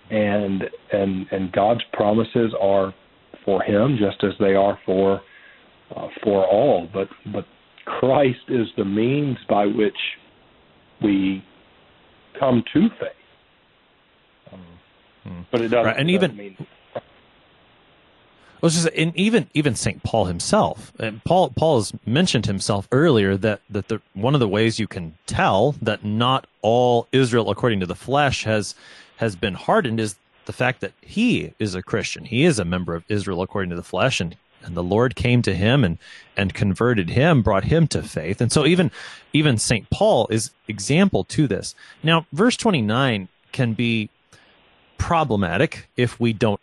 [0.09, 2.93] And and and God's promises are
[3.43, 5.21] for him just as they are for
[5.95, 7.45] uh, for all, but but
[7.85, 9.97] Christ is the means by which
[11.01, 11.43] we
[12.39, 14.53] come to faith.
[14.53, 15.99] Um, but it doesn't, right.
[15.99, 16.57] and even mean
[18.73, 20.91] just and even even Saint Paul himself.
[20.99, 24.87] And Paul Paul has mentioned himself earlier that that the one of the ways you
[24.87, 28.75] can tell that not all Israel according to the flesh has
[29.17, 32.25] has been hardened is the fact that he is a Christian.
[32.25, 35.41] He is a member of Israel according to the flesh and and the Lord came
[35.43, 35.97] to him and
[36.35, 38.41] and converted him, brought him to faith.
[38.41, 38.91] And so even
[39.33, 41.75] even Saint Paul is example to this.
[42.01, 44.09] Now, verse 29 can be
[44.97, 46.59] problematic if we don't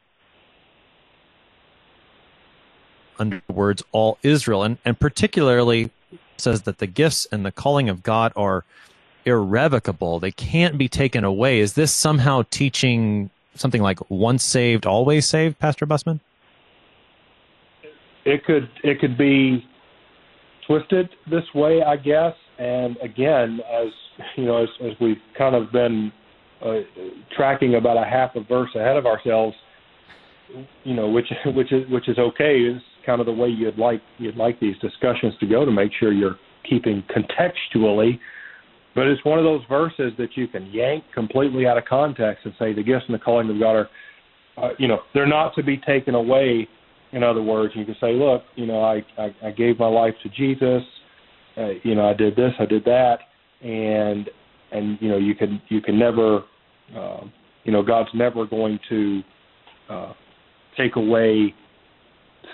[3.19, 5.91] under the words all Israel, and, and particularly
[6.37, 8.65] says that the gifts and the calling of God are
[9.25, 10.19] irrevocable.
[10.19, 11.61] They can't be taken away.
[11.61, 16.21] Is this somehow teaching something like once saved, always saved, Pastor Bussman?
[18.25, 19.65] It could it could be
[20.67, 22.35] twisted this way, I guess.
[22.59, 23.89] And again, as
[24.37, 26.13] you know, as, as we've kind of been
[26.65, 26.81] uh,
[27.37, 29.57] tracking about a half a verse ahead of ourselves,
[30.85, 32.61] you know, which which is which is okay.
[32.61, 35.93] Is kind of the way you'd like you'd like these discussions to go to make
[35.99, 36.39] sure you're
[36.69, 38.19] keeping contextually.
[38.95, 42.55] But it's one of those verses that you can yank completely out of context and
[42.59, 43.89] say the gifts and the calling of God are,
[44.59, 46.69] uh, you know, they're not to be taken away.
[47.13, 50.15] In other words, you can say, look, you know, I I, I gave my life
[50.23, 50.83] to Jesus.
[51.57, 53.19] Uh, you know, I did this, I did that,
[53.63, 54.29] and
[54.73, 56.45] and you know, you can you can never,
[56.97, 57.21] uh,
[57.65, 59.23] you know, God's never going to
[59.91, 60.13] uh,
[60.77, 61.55] take away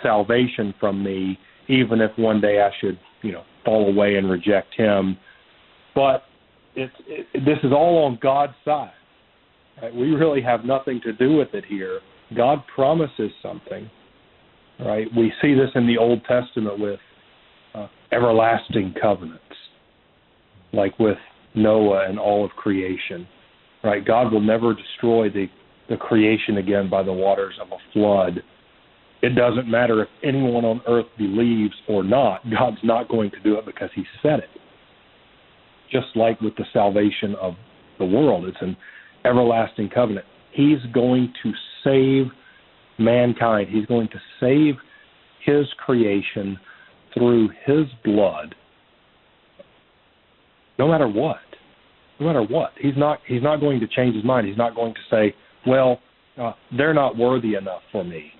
[0.02, 4.74] salvation from me, even if one day I should, you know, fall away and reject
[4.76, 5.16] Him.
[5.94, 6.22] But
[6.74, 8.92] it's it, this is all on God's side.
[9.82, 9.94] Right?
[9.94, 12.00] We really have nothing to do with it here.
[12.36, 13.90] God promises something.
[14.80, 15.06] Right?
[15.16, 17.00] We see this in the Old Testament with
[17.74, 19.42] uh, everlasting covenants,
[20.72, 21.18] like with
[21.54, 23.26] Noah and all of creation.
[23.82, 24.04] right?
[24.04, 25.46] God will never destroy the,
[25.88, 28.42] the creation again by the waters of a flood.
[29.22, 33.58] It doesn't matter if anyone on earth believes or not, God's not going to do
[33.58, 34.48] it because He said it.
[35.90, 37.54] Just like with the salvation of
[37.98, 38.76] the world, it's an
[39.24, 40.26] everlasting covenant.
[40.52, 41.52] He's going to
[41.82, 42.26] save
[42.98, 44.74] mankind, He's going to save
[45.44, 46.58] His creation
[47.14, 48.54] through His blood,
[50.78, 51.38] no matter what
[52.18, 52.72] no matter what.
[52.78, 54.46] He's not he's not going to change his mind.
[54.46, 55.34] He's not going to say,
[55.66, 56.00] "Well,
[56.40, 58.32] uh, they're not worthy enough for me."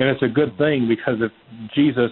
[0.00, 1.30] And it's a good thing because if
[1.74, 2.10] Jesus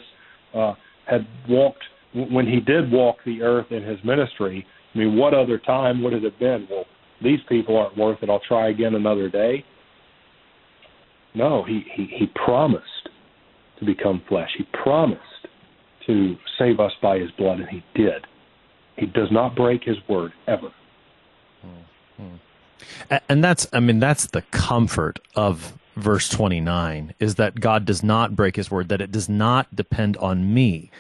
[0.55, 0.75] uh,
[1.07, 1.83] had walked
[2.15, 6.13] when he did walk the earth in his ministry, I mean, what other time would
[6.13, 6.67] it have been?
[6.71, 6.85] Well,
[7.23, 8.31] these people aren't worth it.
[8.31, 9.65] I'll try again another day.
[11.35, 12.85] No, he he, he promised
[13.79, 14.51] to become flesh.
[14.57, 15.23] He promised
[16.07, 18.27] to save us by his blood, and he did.
[18.97, 20.73] He does not break his word ever.
[23.29, 28.37] And that's, I mean, that's the comfort of verse 29 is that God does not
[28.37, 30.91] break his word, that it does not depend on me.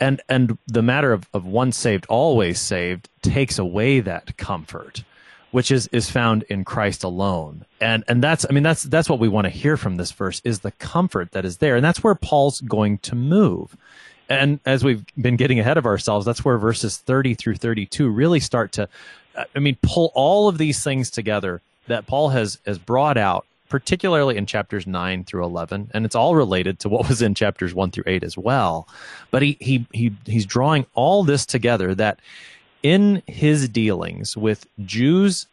[0.00, 5.02] And, and the matter of, of once saved, always saved takes away that comfort,
[5.50, 7.64] which is, is found in Christ alone.
[7.80, 10.40] And, and that's, I mean, that's, that's what we want to hear from this verse
[10.44, 11.74] is the comfort that is there.
[11.74, 13.76] And that's where Paul's going to move
[14.28, 18.40] and as we've been getting ahead of ourselves, that's where verses 30 through 32 really
[18.40, 18.88] start to,
[19.54, 24.36] I mean, pull all of these things together that Paul has, has brought out, particularly
[24.36, 25.90] in chapters 9 through 11.
[25.92, 28.88] And it's all related to what was in chapters 1 through 8 as well.
[29.30, 32.20] But he, he, he, he's drawing all this together that
[32.82, 35.46] in his dealings with Jews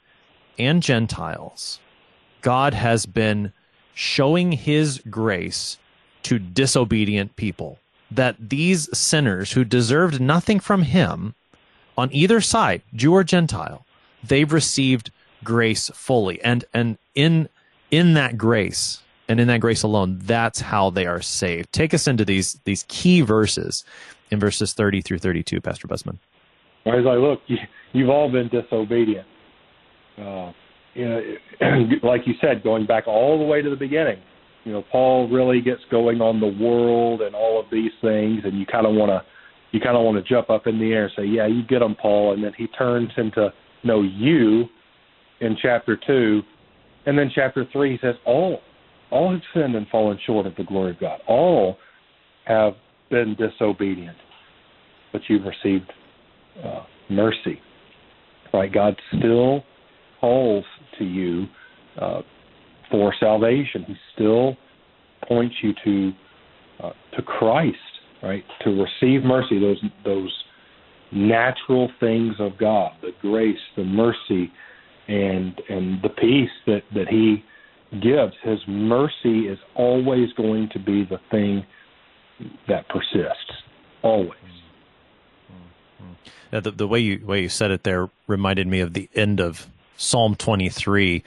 [0.58, 1.80] and Gentiles,
[2.42, 3.52] God has been
[3.94, 5.78] showing his grace
[6.24, 7.80] to disobedient people
[8.12, 11.34] that these sinners who deserved nothing from him
[11.98, 13.86] on either side, Jew or Gentile,
[14.24, 15.12] they've received
[15.44, 16.42] grace fully.
[16.44, 17.50] And and in
[17.98, 21.72] in that grace and in that grace alone, that's how they are saved.
[21.72, 23.84] Take us into these these key verses
[24.32, 26.20] in verses 30 through 32, Pastor Busman.
[26.86, 27.58] As I look, you,
[27.94, 29.28] you've all been disobedient.
[30.18, 30.52] Uh,
[30.94, 31.22] you know,
[32.04, 34.20] like you said, going back all the way to the beginning,
[34.66, 38.60] you know, Paul really gets going on the world and all of these things, and
[38.60, 39.24] you kind of want to
[39.72, 41.80] you kind of want to jump up in the air and say, "Yeah, you get
[41.80, 44.66] them, Paul," and then he turns into to know you
[45.42, 46.44] in chapter two,
[47.06, 48.60] and then chapter three he says, "All,
[49.12, 51.20] all have sinned and fallen short of the glory of God.
[51.28, 51.78] All
[52.46, 52.74] have
[53.10, 54.18] been disobedient,
[55.12, 55.92] but you've received
[56.64, 57.60] uh, mercy."
[58.54, 58.72] Right?
[58.72, 59.64] God still
[60.22, 60.64] calls
[60.98, 61.46] to you
[62.02, 62.22] uh,
[62.90, 63.84] for salvation.
[63.88, 64.56] He still
[65.28, 66.12] points you to
[66.84, 67.78] uh, to Christ,
[68.24, 68.44] right?
[68.64, 70.34] To receive mercy, those those
[71.12, 74.52] natural things of God, the grace, the mercy,
[75.08, 77.44] and and the peace that that He
[78.02, 78.34] gives.
[78.44, 81.66] His mercy is always going to be the thing
[82.68, 83.52] that persists,
[84.02, 84.32] always.
[86.52, 89.40] Yeah, the, the way you way you said it there reminded me of the end
[89.40, 91.24] of Psalm 23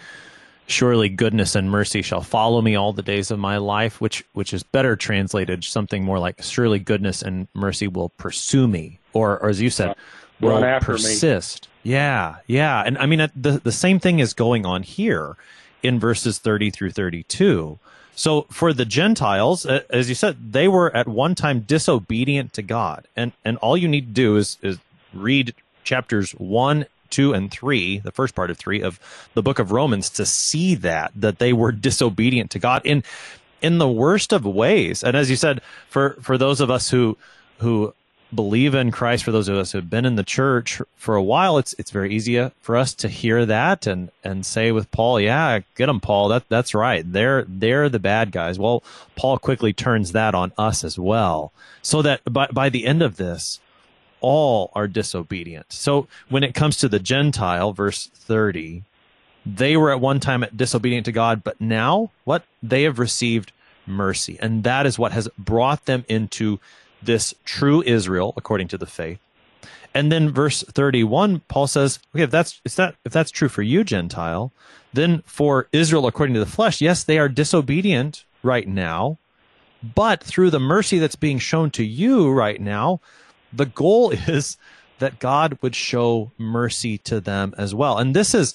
[0.66, 4.52] surely goodness and mercy shall follow me all the days of my life which which
[4.52, 9.48] is better translated something more like surely goodness and mercy will pursue me or, or
[9.48, 9.94] as you said
[10.40, 11.92] will persist me.
[11.92, 15.36] yeah yeah and i mean the the same thing is going on here
[15.82, 17.78] in verses 30 through 32
[18.14, 23.06] so for the gentiles as you said they were at one time disobedient to god
[23.16, 24.78] and and all you need to do is is
[25.12, 29.00] read chapters 1 two and three, the first part of three of
[29.34, 33.02] the book of Romans, to see that that they were disobedient to God in
[33.60, 35.02] in the worst of ways.
[35.02, 37.16] And as you said, for for those of us who
[37.58, 37.94] who
[38.34, 41.22] believe in Christ, for those of us who have been in the church for a
[41.22, 44.90] while, it's it's very easy uh, for us to hear that and and say with
[44.90, 46.28] Paul, yeah, get them, Paul.
[46.28, 47.10] That that's right.
[47.10, 48.58] They're they're the bad guys.
[48.58, 48.82] Well,
[49.16, 51.52] Paul quickly turns that on us as well,
[51.82, 53.60] so that by by the end of this,
[54.20, 55.72] all are disobedient.
[55.72, 58.82] So when it comes to the Gentile, verse 30,
[59.46, 62.44] they were at one time disobedient to God, but now what?
[62.62, 63.52] They have received
[63.86, 64.36] mercy.
[64.40, 66.60] And that is what has brought them into
[67.02, 69.18] this true Israel, according to the faith.
[69.94, 73.62] And then verse 31, Paul says, okay, if that's, if that, if that's true for
[73.62, 74.52] you, Gentile,
[74.92, 79.18] then for Israel, according to the flesh, yes, they are disobedient right now,
[79.82, 83.00] but through the mercy that's being shown to you right now,
[83.52, 84.56] the goal is
[84.98, 87.98] that God would show mercy to them as well.
[87.98, 88.54] And this is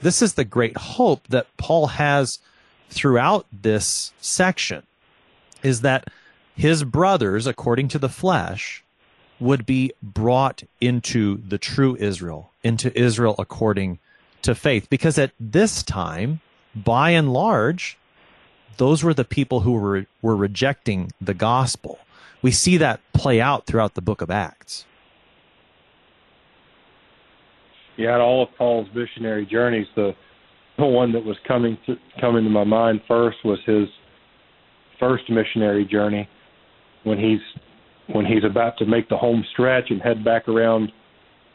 [0.00, 2.38] this is the great hope that Paul has
[2.88, 4.82] throughout this section
[5.62, 6.08] is that
[6.60, 8.84] his brothers according to the flesh
[9.40, 13.98] would be brought into the true Israel, into Israel according
[14.42, 16.42] to faith because at this time,
[16.76, 17.96] by and large,
[18.76, 21.98] those were the people who were were rejecting the gospel.
[22.42, 24.84] We see that play out throughout the book of Acts.
[27.96, 30.14] Yeah, all of Paul's missionary journeys, the
[30.76, 33.88] the one that was coming to coming to my mind first was his
[34.98, 36.28] first missionary journey
[37.04, 37.40] when he's
[38.14, 40.90] when he's about to make the home stretch and head back around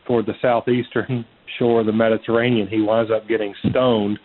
[0.07, 1.21] toward the southeastern hmm.
[1.59, 4.19] shore of the Mediterranean, he winds up getting stoned.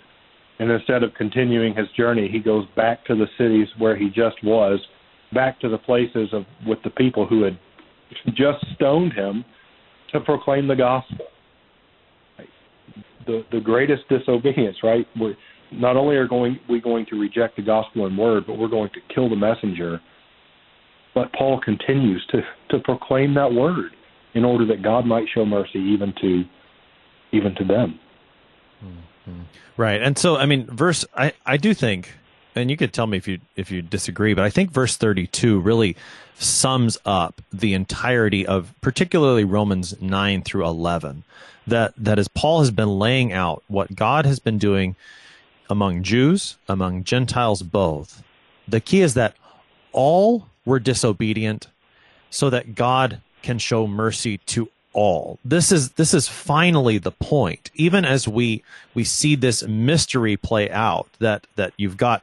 [0.58, 4.36] And instead of continuing his journey, he goes back to the cities where he just
[4.44, 4.78] was,
[5.32, 7.58] back to the places of with the people who had
[8.34, 9.44] just stoned him
[10.12, 11.26] to proclaim the gospel.
[13.26, 15.06] The the greatest disobedience, right?
[15.18, 15.34] We're,
[15.72, 18.90] not only are going we going to reject the gospel in word, but we're going
[18.90, 20.00] to kill the messenger.
[21.14, 23.92] But Paul continues to to proclaim that word
[24.34, 26.44] in order that God might show mercy even to
[27.32, 27.98] even to them.
[28.84, 29.42] Mm-hmm.
[29.76, 30.00] Right.
[30.00, 32.14] And so I mean verse I, I do think
[32.54, 35.60] and you could tell me if you if you disagree, but I think verse 32
[35.60, 35.96] really
[36.34, 41.24] sums up the entirety of particularly Romans 9 through 11
[41.66, 44.96] that that as Paul has been laying out what God has been doing
[45.68, 48.22] among Jews, among Gentiles both.
[48.66, 49.36] The key is that
[49.92, 51.68] all were disobedient
[52.30, 55.38] so that God can show mercy to all.
[55.44, 57.70] This is this is finally the point.
[57.74, 58.62] Even as we
[58.94, 62.22] we see this mystery play out that that you've got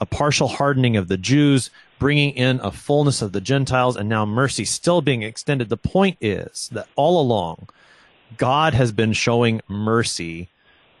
[0.00, 4.24] a partial hardening of the Jews bringing in a fullness of the Gentiles and now
[4.24, 5.68] mercy still being extended.
[5.68, 7.68] The point is that all along
[8.38, 10.48] God has been showing mercy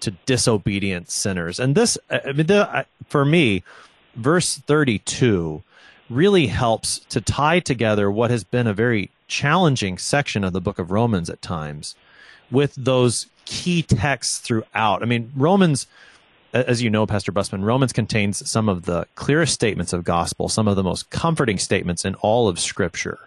[0.00, 1.58] to disobedient sinners.
[1.58, 3.64] And this I mean the, for me
[4.14, 5.62] verse 32
[6.10, 10.78] really helps to tie together what has been a very challenging section of the book
[10.78, 11.94] of Romans at times
[12.50, 15.02] with those key texts throughout.
[15.02, 15.86] I mean, Romans,
[16.52, 20.66] as you know, Pastor Busman, Romans contains some of the clearest statements of gospel, some
[20.66, 23.18] of the most comforting statements in all of Scripture.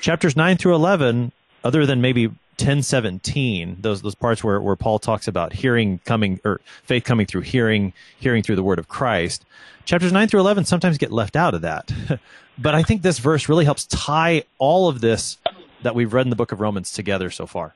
[0.00, 1.32] Chapters 9 through 11,
[1.64, 2.30] other than maybe
[2.60, 7.24] 10 17 those those parts where, where paul talks about hearing coming or faith coming
[7.24, 9.46] through hearing hearing through the word of christ.
[9.86, 11.90] Chapters 9 through 11 sometimes get left out of that.
[12.58, 15.38] But i think this verse really helps tie all of this
[15.82, 17.74] that we've read in the book of romans together so far.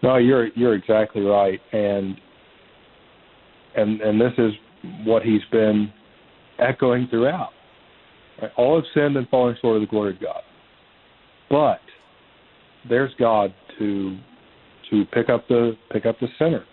[0.00, 1.60] No you're you're exactly right.
[1.72, 2.20] And
[3.74, 4.52] and and this is
[5.04, 5.92] what he's been
[6.60, 7.50] echoing throughout.
[8.54, 10.42] All have sinned and fallen short of the glory of god.
[11.50, 11.80] But
[12.88, 14.18] there's God to
[14.90, 16.64] to pick up the pick up the sinner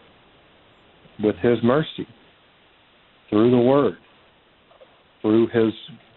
[1.21, 2.07] with His mercy
[3.29, 3.97] through the Word,
[5.21, 5.73] through His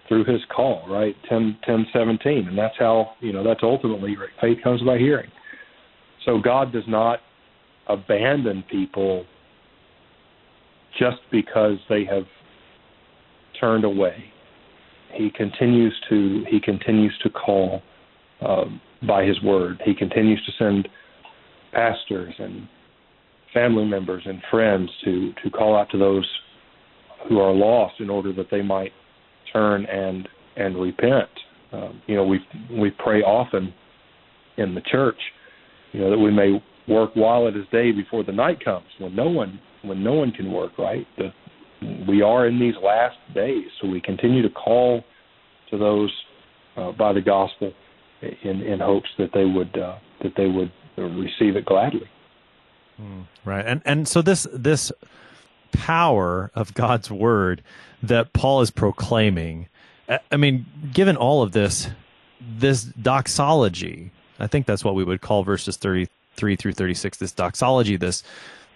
[0.08, 1.16] through His call, right?
[1.28, 2.48] 10, 10 17.
[2.48, 4.28] and that's how you know that's ultimately right?
[4.40, 5.30] faith comes by hearing.
[6.24, 7.20] So God does not
[7.88, 9.24] abandon people
[10.98, 12.24] just because they have
[13.60, 14.24] turned away.
[15.14, 17.82] He continues to he continues to call
[18.46, 19.80] um, by his word.
[19.84, 20.88] He continues to send
[21.72, 22.68] pastors and
[23.52, 26.28] family members and friends to, to call out to those
[27.28, 28.92] who are lost in order that they might
[29.52, 31.28] turn and and repent.
[31.72, 32.40] Um, you know, we
[32.70, 33.72] we pray often
[34.56, 35.18] in the church,
[35.92, 39.14] you know, that we may work while it is day before the night comes, when
[39.14, 40.78] no one when no one can work.
[40.78, 41.32] Right, the,
[42.08, 45.02] we are in these last days, so we continue to call
[45.70, 46.12] to those
[46.76, 47.72] uh, by the gospel
[48.20, 52.08] in in hopes that they would uh, that they would receive it gladly.
[52.96, 54.92] Hmm, right, and and so this this
[55.72, 57.62] power of God's word
[58.02, 59.68] that Paul is proclaiming.
[60.30, 61.88] I mean, given all of this,
[62.40, 67.96] this doxology, I think that's what we would call verses 33 through 36, this doxology,
[67.96, 68.22] this,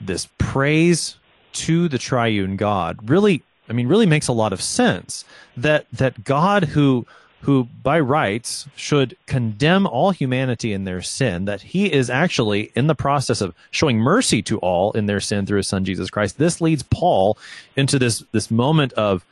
[0.01, 1.16] this praise
[1.53, 5.24] to the triune God really, I mean, really makes a lot of sense
[5.57, 7.07] that, that God who,
[7.43, 12.86] who by rights should condemn all humanity in their sin, that he is actually in
[12.86, 16.38] the process of showing mercy to all in their sin through his son Jesus Christ.
[16.38, 17.38] This leads Paul
[17.76, 19.24] into this, this moment of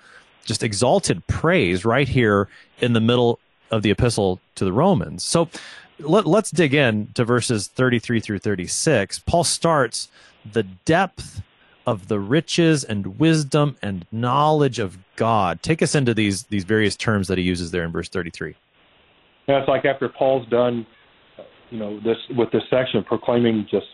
[0.45, 2.49] just exalted praise right here
[2.79, 3.39] in the middle
[3.71, 5.23] of the epistle to the Romans.
[5.23, 5.51] So
[5.99, 9.19] let, us dig in to verses 33 through 36.
[9.21, 10.09] Paul starts
[10.51, 11.43] the depth
[11.89, 15.62] of the riches and wisdom and knowledge of God.
[15.62, 18.55] Take us into these these various terms that he uses there in verse 33.
[19.47, 20.86] Yeah, it's like after Paul's done,
[21.70, 23.86] you know, this with this section proclaiming just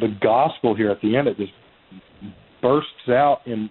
[0.00, 1.52] the gospel here at the end, it just
[2.60, 3.70] bursts out in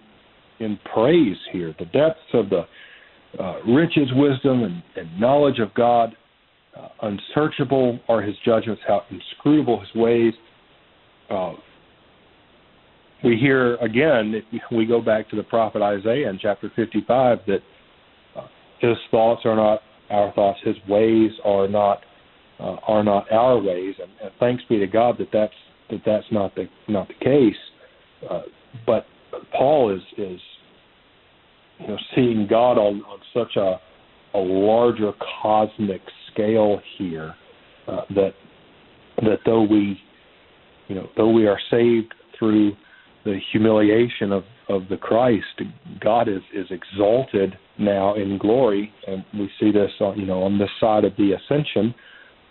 [0.58, 1.72] in praise here.
[1.78, 2.62] The depths of the
[3.38, 6.16] uh, riches, wisdom, and, and, knowledge of God.
[6.76, 10.32] Uh, unsearchable are his judgments, how inscrutable his ways.
[11.30, 11.52] Uh,
[13.24, 17.58] we hear again, we go back to the prophet Isaiah in chapter 55, that
[18.36, 18.46] uh,
[18.80, 22.00] his thoughts are not our thoughts, his ways are not
[22.60, 25.52] uh, are not our ways, and, and thanks be to God that that's
[25.90, 27.54] that that's not the not the case.
[28.28, 28.42] Uh,
[28.86, 29.06] but
[29.52, 30.40] Paul is is
[31.78, 33.80] you know seeing God on on such a
[34.34, 35.12] a larger
[35.42, 36.00] cosmic
[36.32, 37.34] scale here
[37.88, 38.32] uh, that
[39.16, 39.98] that though we
[40.88, 42.72] you know though we are saved through
[43.24, 45.60] the humiliation of of the Christ,
[46.00, 50.58] God is is exalted now in glory, and we see this on you know on
[50.58, 51.94] this side of the ascension,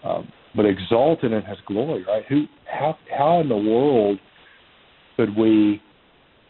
[0.03, 2.23] um, but exalted in His glory, right?
[2.29, 4.19] Who how how in the world
[5.17, 5.81] could we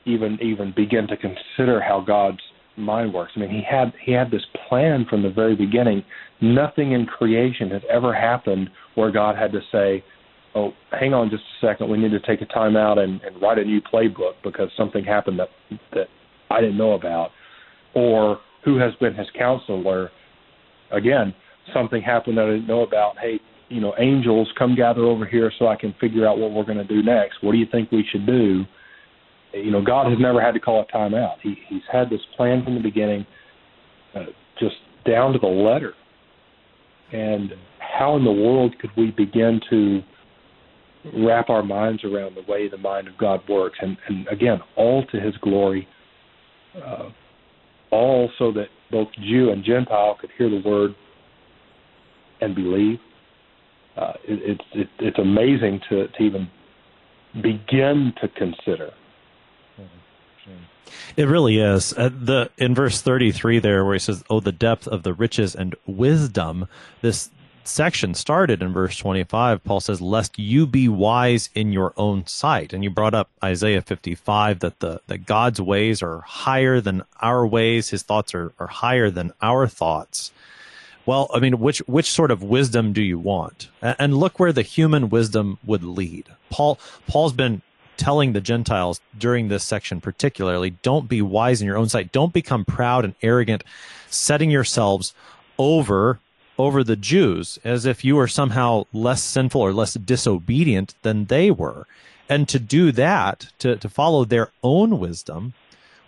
[0.06, 2.42] even even begin to consider how God's
[2.78, 3.34] mind works?
[3.36, 6.04] I mean, He had He had this plan from the very beginning.
[6.42, 10.04] Nothing in creation has ever happened where God had to say,
[10.56, 13.42] oh, hang on just a second, we need to take a time out and, and
[13.42, 15.50] write a new playbook because something happened that
[15.94, 16.08] that
[16.50, 17.30] I didn't know about,
[17.96, 20.10] or who has been his counselor.
[20.92, 21.34] Again,
[21.74, 23.18] something happened that I didn't know about.
[23.18, 23.40] Hey,
[23.70, 26.78] you know, angels, come gather over here so I can figure out what we're going
[26.78, 27.42] to do next.
[27.42, 28.66] What do you think we should do?
[29.54, 31.38] You know, God has never had to call a time out.
[31.42, 33.26] He, he's had this plan from the beginning,
[34.14, 34.26] uh,
[34.60, 34.76] just
[35.06, 35.94] down to the letter.
[37.14, 40.02] And how in the world could we begin to
[41.14, 45.06] wrap our minds around the way the mind of God works, and, and again, all
[45.08, 45.88] to His glory,
[46.84, 47.10] uh,
[47.92, 50.96] all so that both Jew and Gentile could hear the word
[52.40, 53.00] and believe.
[53.98, 56.50] Uh, it, it's it, it's amazing to, to even
[57.42, 58.92] begin to consider.
[61.16, 61.94] It really is.
[61.96, 65.56] Uh, the in verse 33 there where he says, "Oh the depth of the riches
[65.56, 66.68] and wisdom."
[67.02, 67.30] This
[67.64, 72.74] section started in verse 25, Paul says, Lest you be wise in your own sight.
[72.74, 77.46] And you brought up Isaiah 55 that the that God's ways are higher than our
[77.46, 80.32] ways, his thoughts are, are higher than our thoughts.
[81.06, 83.70] Well, I mean, which which sort of wisdom do you want?
[83.82, 86.28] And look where the human wisdom would lead.
[86.50, 87.62] Paul Paul's been
[87.98, 92.12] telling the Gentiles during this section particularly, don't be wise in your own sight.
[92.12, 93.64] Don't become proud and arrogant,
[94.10, 95.14] setting yourselves
[95.60, 96.20] over
[96.62, 101.52] over the Jews as if you were somehow less sinful or less disobedient than they
[101.52, 101.88] were.
[102.30, 105.54] And to do that, to, to follow their own wisdom,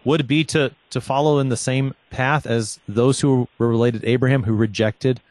[0.06, 4.10] would be to, to follow in the same path as those who were related to
[4.10, 5.22] Abraham who rejected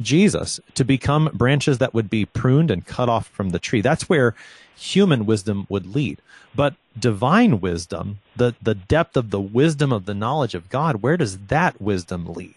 [0.00, 3.82] Jesus, to become branches that would be pruned and cut off from the tree.
[3.82, 4.34] That's where
[4.74, 6.22] human wisdom would lead.
[6.54, 11.18] But divine wisdom, the, the depth of the wisdom of the knowledge of God, where
[11.18, 12.54] does that wisdom lead?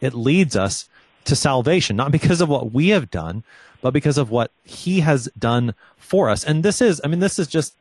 [0.00, 0.88] It leads us
[1.26, 3.44] to salvation, not because of what we have done,
[3.80, 6.44] but because of what he has done for us.
[6.44, 7.76] And this is, I mean, this is just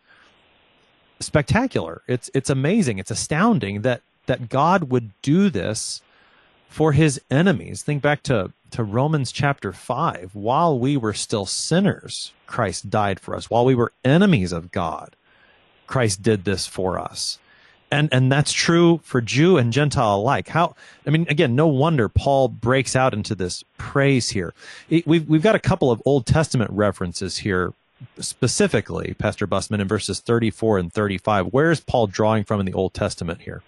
[1.20, 2.02] spectacular.
[2.08, 3.00] It's, it's amazing.
[3.00, 6.02] It's astounding that, that God would do this
[6.68, 7.84] for his enemies.
[7.84, 10.32] Think back to, to Romans chapter 5.
[10.34, 13.50] While we were still sinners, Christ died for us.
[13.50, 15.16] While we were enemies of God,
[15.88, 17.40] Christ did this for us
[17.92, 20.48] and and that's true for Jew and Gentile alike.
[20.48, 20.76] How
[21.06, 24.54] I mean, again, no wonder Paul breaks out into this praise here.
[24.90, 27.74] We've we've got a couple of Old Testament references here,
[28.20, 31.48] specifically, Pastor Busman, in verses thirty four and thirty five.
[31.48, 33.62] Where is Paul drawing from in the Old Testament here?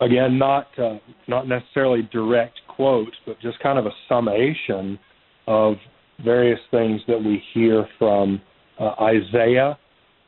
[0.00, 4.98] Again, not uh, not necessarily direct quotes, but just kind of a summation
[5.46, 5.76] of
[6.24, 8.40] various things that we hear from
[8.78, 9.78] uh, Isaiah,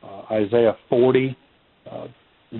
[0.03, 1.37] uh, Isaiah forty.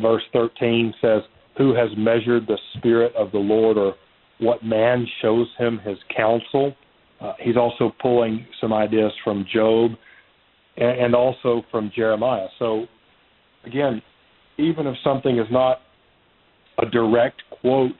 [0.01, 1.21] Verse 13 says,
[1.57, 3.95] Who has measured the Spirit of the Lord, or
[4.39, 6.73] what man shows him his counsel?
[7.21, 9.91] Uh, he's also pulling some ideas from Job
[10.77, 12.47] and, and also from Jeremiah.
[12.59, 12.85] So,
[13.65, 14.01] again,
[14.57, 15.79] even if something is not
[16.81, 17.95] a direct quote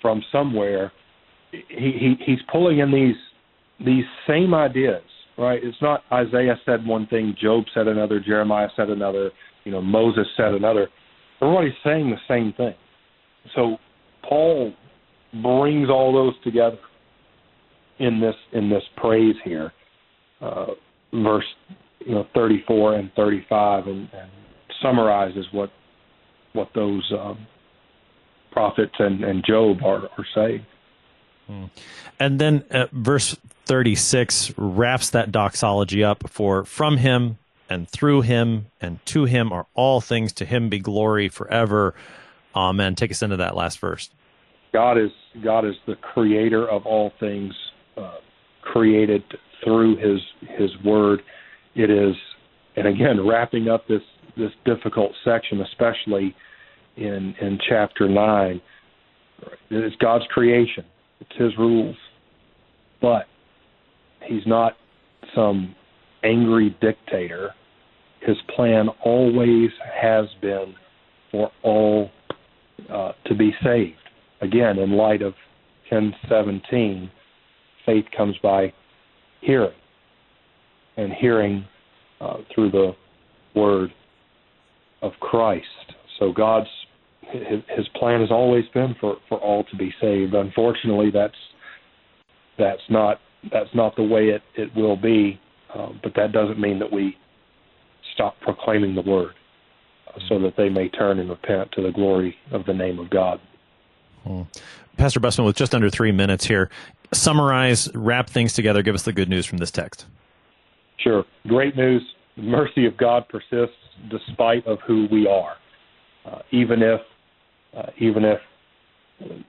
[0.00, 0.92] from somewhere,
[1.50, 3.16] he, he he's pulling in these
[3.84, 5.02] these same ideas,
[5.36, 5.60] right?
[5.62, 9.30] It's not Isaiah said one thing, Job said another, Jeremiah said another,
[9.64, 10.88] you know, Moses said another
[11.40, 12.74] everybody's saying the same thing.
[13.54, 13.78] So
[14.28, 14.72] Paul
[15.42, 16.78] brings all those together
[17.98, 19.72] in this in this praise here,
[20.40, 20.66] uh,
[21.12, 21.44] verse
[22.00, 24.30] you know 34 and 35, and, and
[24.82, 25.70] summarizes what
[26.52, 27.46] what those um,
[28.50, 30.66] prophets and, and Job are, are saying.
[31.46, 31.64] Hmm.
[32.18, 38.66] And then uh, verse 36 wraps that doxology up for from him and through him
[38.80, 40.32] and to him are all things.
[40.34, 41.94] To him be glory forever.
[42.54, 42.94] Amen.
[42.94, 44.10] Take us into that last verse.
[44.72, 45.10] God is
[45.42, 47.54] God is the creator of all things,
[47.96, 48.16] uh,
[48.62, 49.22] created
[49.64, 50.20] through His
[50.58, 51.22] His Word.
[51.74, 52.14] It is,
[52.76, 54.02] and again, wrapping up this
[54.36, 56.34] this difficult section, especially
[56.96, 58.60] in in chapter nine.
[59.70, 60.84] It's God's creation.
[61.20, 61.96] It's His rules,
[63.00, 63.26] but
[64.26, 64.76] He's not
[65.34, 65.74] some
[66.26, 67.50] angry dictator.
[68.20, 69.70] His plan always
[70.00, 70.74] has been
[71.30, 72.10] for all
[72.92, 73.96] uh, to be saved.
[74.40, 75.34] Again, in light of
[75.90, 77.10] 1017,
[77.84, 78.72] faith comes by
[79.40, 79.74] hearing,
[80.96, 81.64] and hearing
[82.20, 82.92] uh, through the
[83.54, 83.90] word
[85.02, 85.66] of Christ.
[86.18, 86.68] So God's
[87.30, 90.34] his, plan has always been for, for all to be saved.
[90.34, 91.34] Unfortunately, that's
[92.58, 93.20] that's not
[93.52, 95.40] that's not the way it, it will be.
[95.76, 97.16] Um, but that doesn't mean that we
[98.14, 99.34] stop proclaiming the word,
[100.08, 103.10] uh, so that they may turn and repent to the glory of the name of
[103.10, 103.40] God.
[104.24, 104.42] Hmm.
[104.96, 106.70] Pastor Busman, with just under three minutes here,
[107.12, 110.06] summarize, wrap things together, give us the good news from this text.
[110.98, 111.24] Sure.
[111.46, 112.02] Great news.
[112.36, 113.76] The mercy of God persists
[114.10, 115.56] despite of who we are.
[116.24, 117.00] Uh, even if
[117.76, 118.40] uh, even if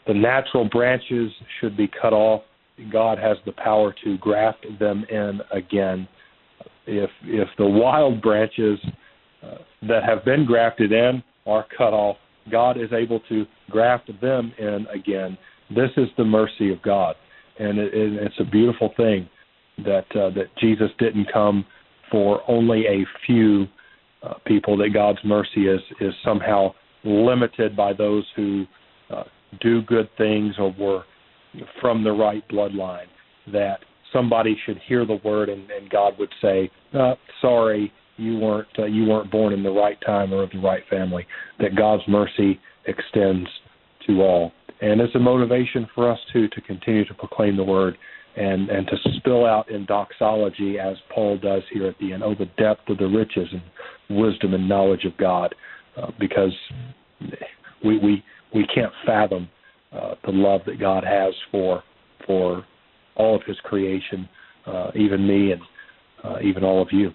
[0.06, 2.44] the natural branches should be cut off,
[2.92, 6.08] God has the power to graft them in again.
[6.86, 8.80] If if the wild branches
[9.44, 9.56] uh,
[9.88, 12.18] that have been grafted in are cut off,
[12.52, 15.38] God is able to graft them in again.
[15.70, 17.16] This is the mercy of God,
[17.60, 19.28] and it, it, it's a beautiful thing
[19.80, 21.66] that uh, that Jesus didn't come
[22.12, 23.68] for only a few
[24.24, 24.78] uh, people.
[24.78, 26.74] That God's mercy is is somehow
[27.04, 28.66] limited by those who
[29.10, 29.24] uh,
[29.62, 31.04] do good things or were
[31.82, 33.08] from the right bloodline.
[33.52, 33.80] That
[34.12, 38.86] somebody should hear the word and, and God would say, uh, "Sorry, you weren't uh,
[38.86, 41.26] you weren't born in the right time or of the right family."
[41.60, 43.48] That God's mercy extends
[44.08, 44.52] to all,
[44.82, 47.98] and it's a motivation for us too to continue to proclaim the word
[48.38, 52.24] and and to spill out in doxology as Paul does here at the end.
[52.24, 55.54] Oh, the depth of the riches and wisdom and knowledge of God,
[55.98, 56.54] uh, because
[57.84, 59.50] we we we can't fathom
[59.92, 61.84] uh, the love that God has for
[62.26, 62.66] for
[63.16, 64.28] all of His creation,
[64.66, 65.62] uh, even me and
[66.24, 67.14] uh, even all of you.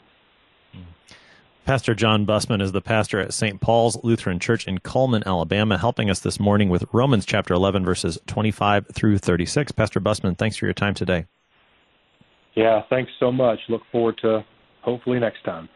[1.64, 3.61] Pastor John Busman is the pastor at St.
[3.61, 8.18] Paul's Lutheran Church in Cullman, Alabama, helping us this morning with Romans chapter 11, verses
[8.27, 9.70] 25 through 36.
[9.70, 11.27] Pastor Busman, thanks for your time today.
[12.55, 13.61] Yeah, thanks so much.
[13.68, 14.45] Look forward to
[14.81, 15.68] hopefully next time.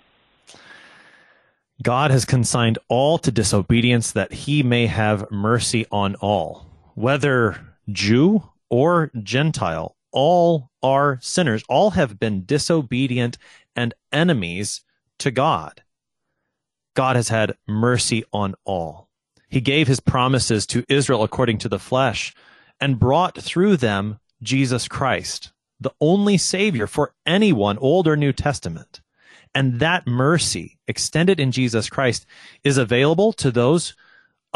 [1.82, 6.65] God has consigned all to disobedience that he may have mercy on all,
[6.96, 7.60] whether
[7.92, 9.96] Jew or Gentile.
[10.10, 11.62] All are sinners.
[11.68, 13.36] All have been disobedient
[13.76, 14.82] and enemies
[15.18, 15.82] to God.
[16.94, 19.08] God has had mercy on all.
[19.48, 22.34] He gave his promises to Israel according to the flesh
[22.80, 29.02] and brought through them Jesus Christ, the only Savior for anyone, Old or New Testament.
[29.54, 32.24] And that mercy extended in Jesus Christ
[32.64, 33.94] is available to those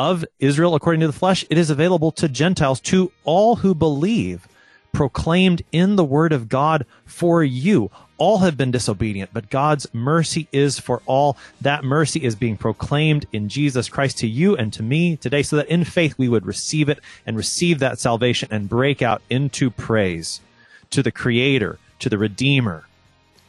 [0.01, 1.44] of Israel according to the flesh.
[1.51, 4.48] It is available to Gentiles, to all who believe,
[4.94, 7.90] proclaimed in the word of God for you.
[8.16, 11.36] All have been disobedient, but God's mercy is for all.
[11.61, 15.57] That mercy is being proclaimed in Jesus Christ to you and to me today, so
[15.57, 19.70] that in faith we would receive it and receive that salvation and break out into
[19.70, 20.40] praise
[20.88, 22.86] to the Creator, to the Redeemer,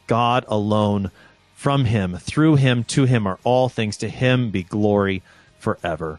[0.06, 1.10] God alone
[1.54, 3.96] from him, through him, to him are all things.
[3.98, 5.22] To him be glory
[5.58, 6.18] forever.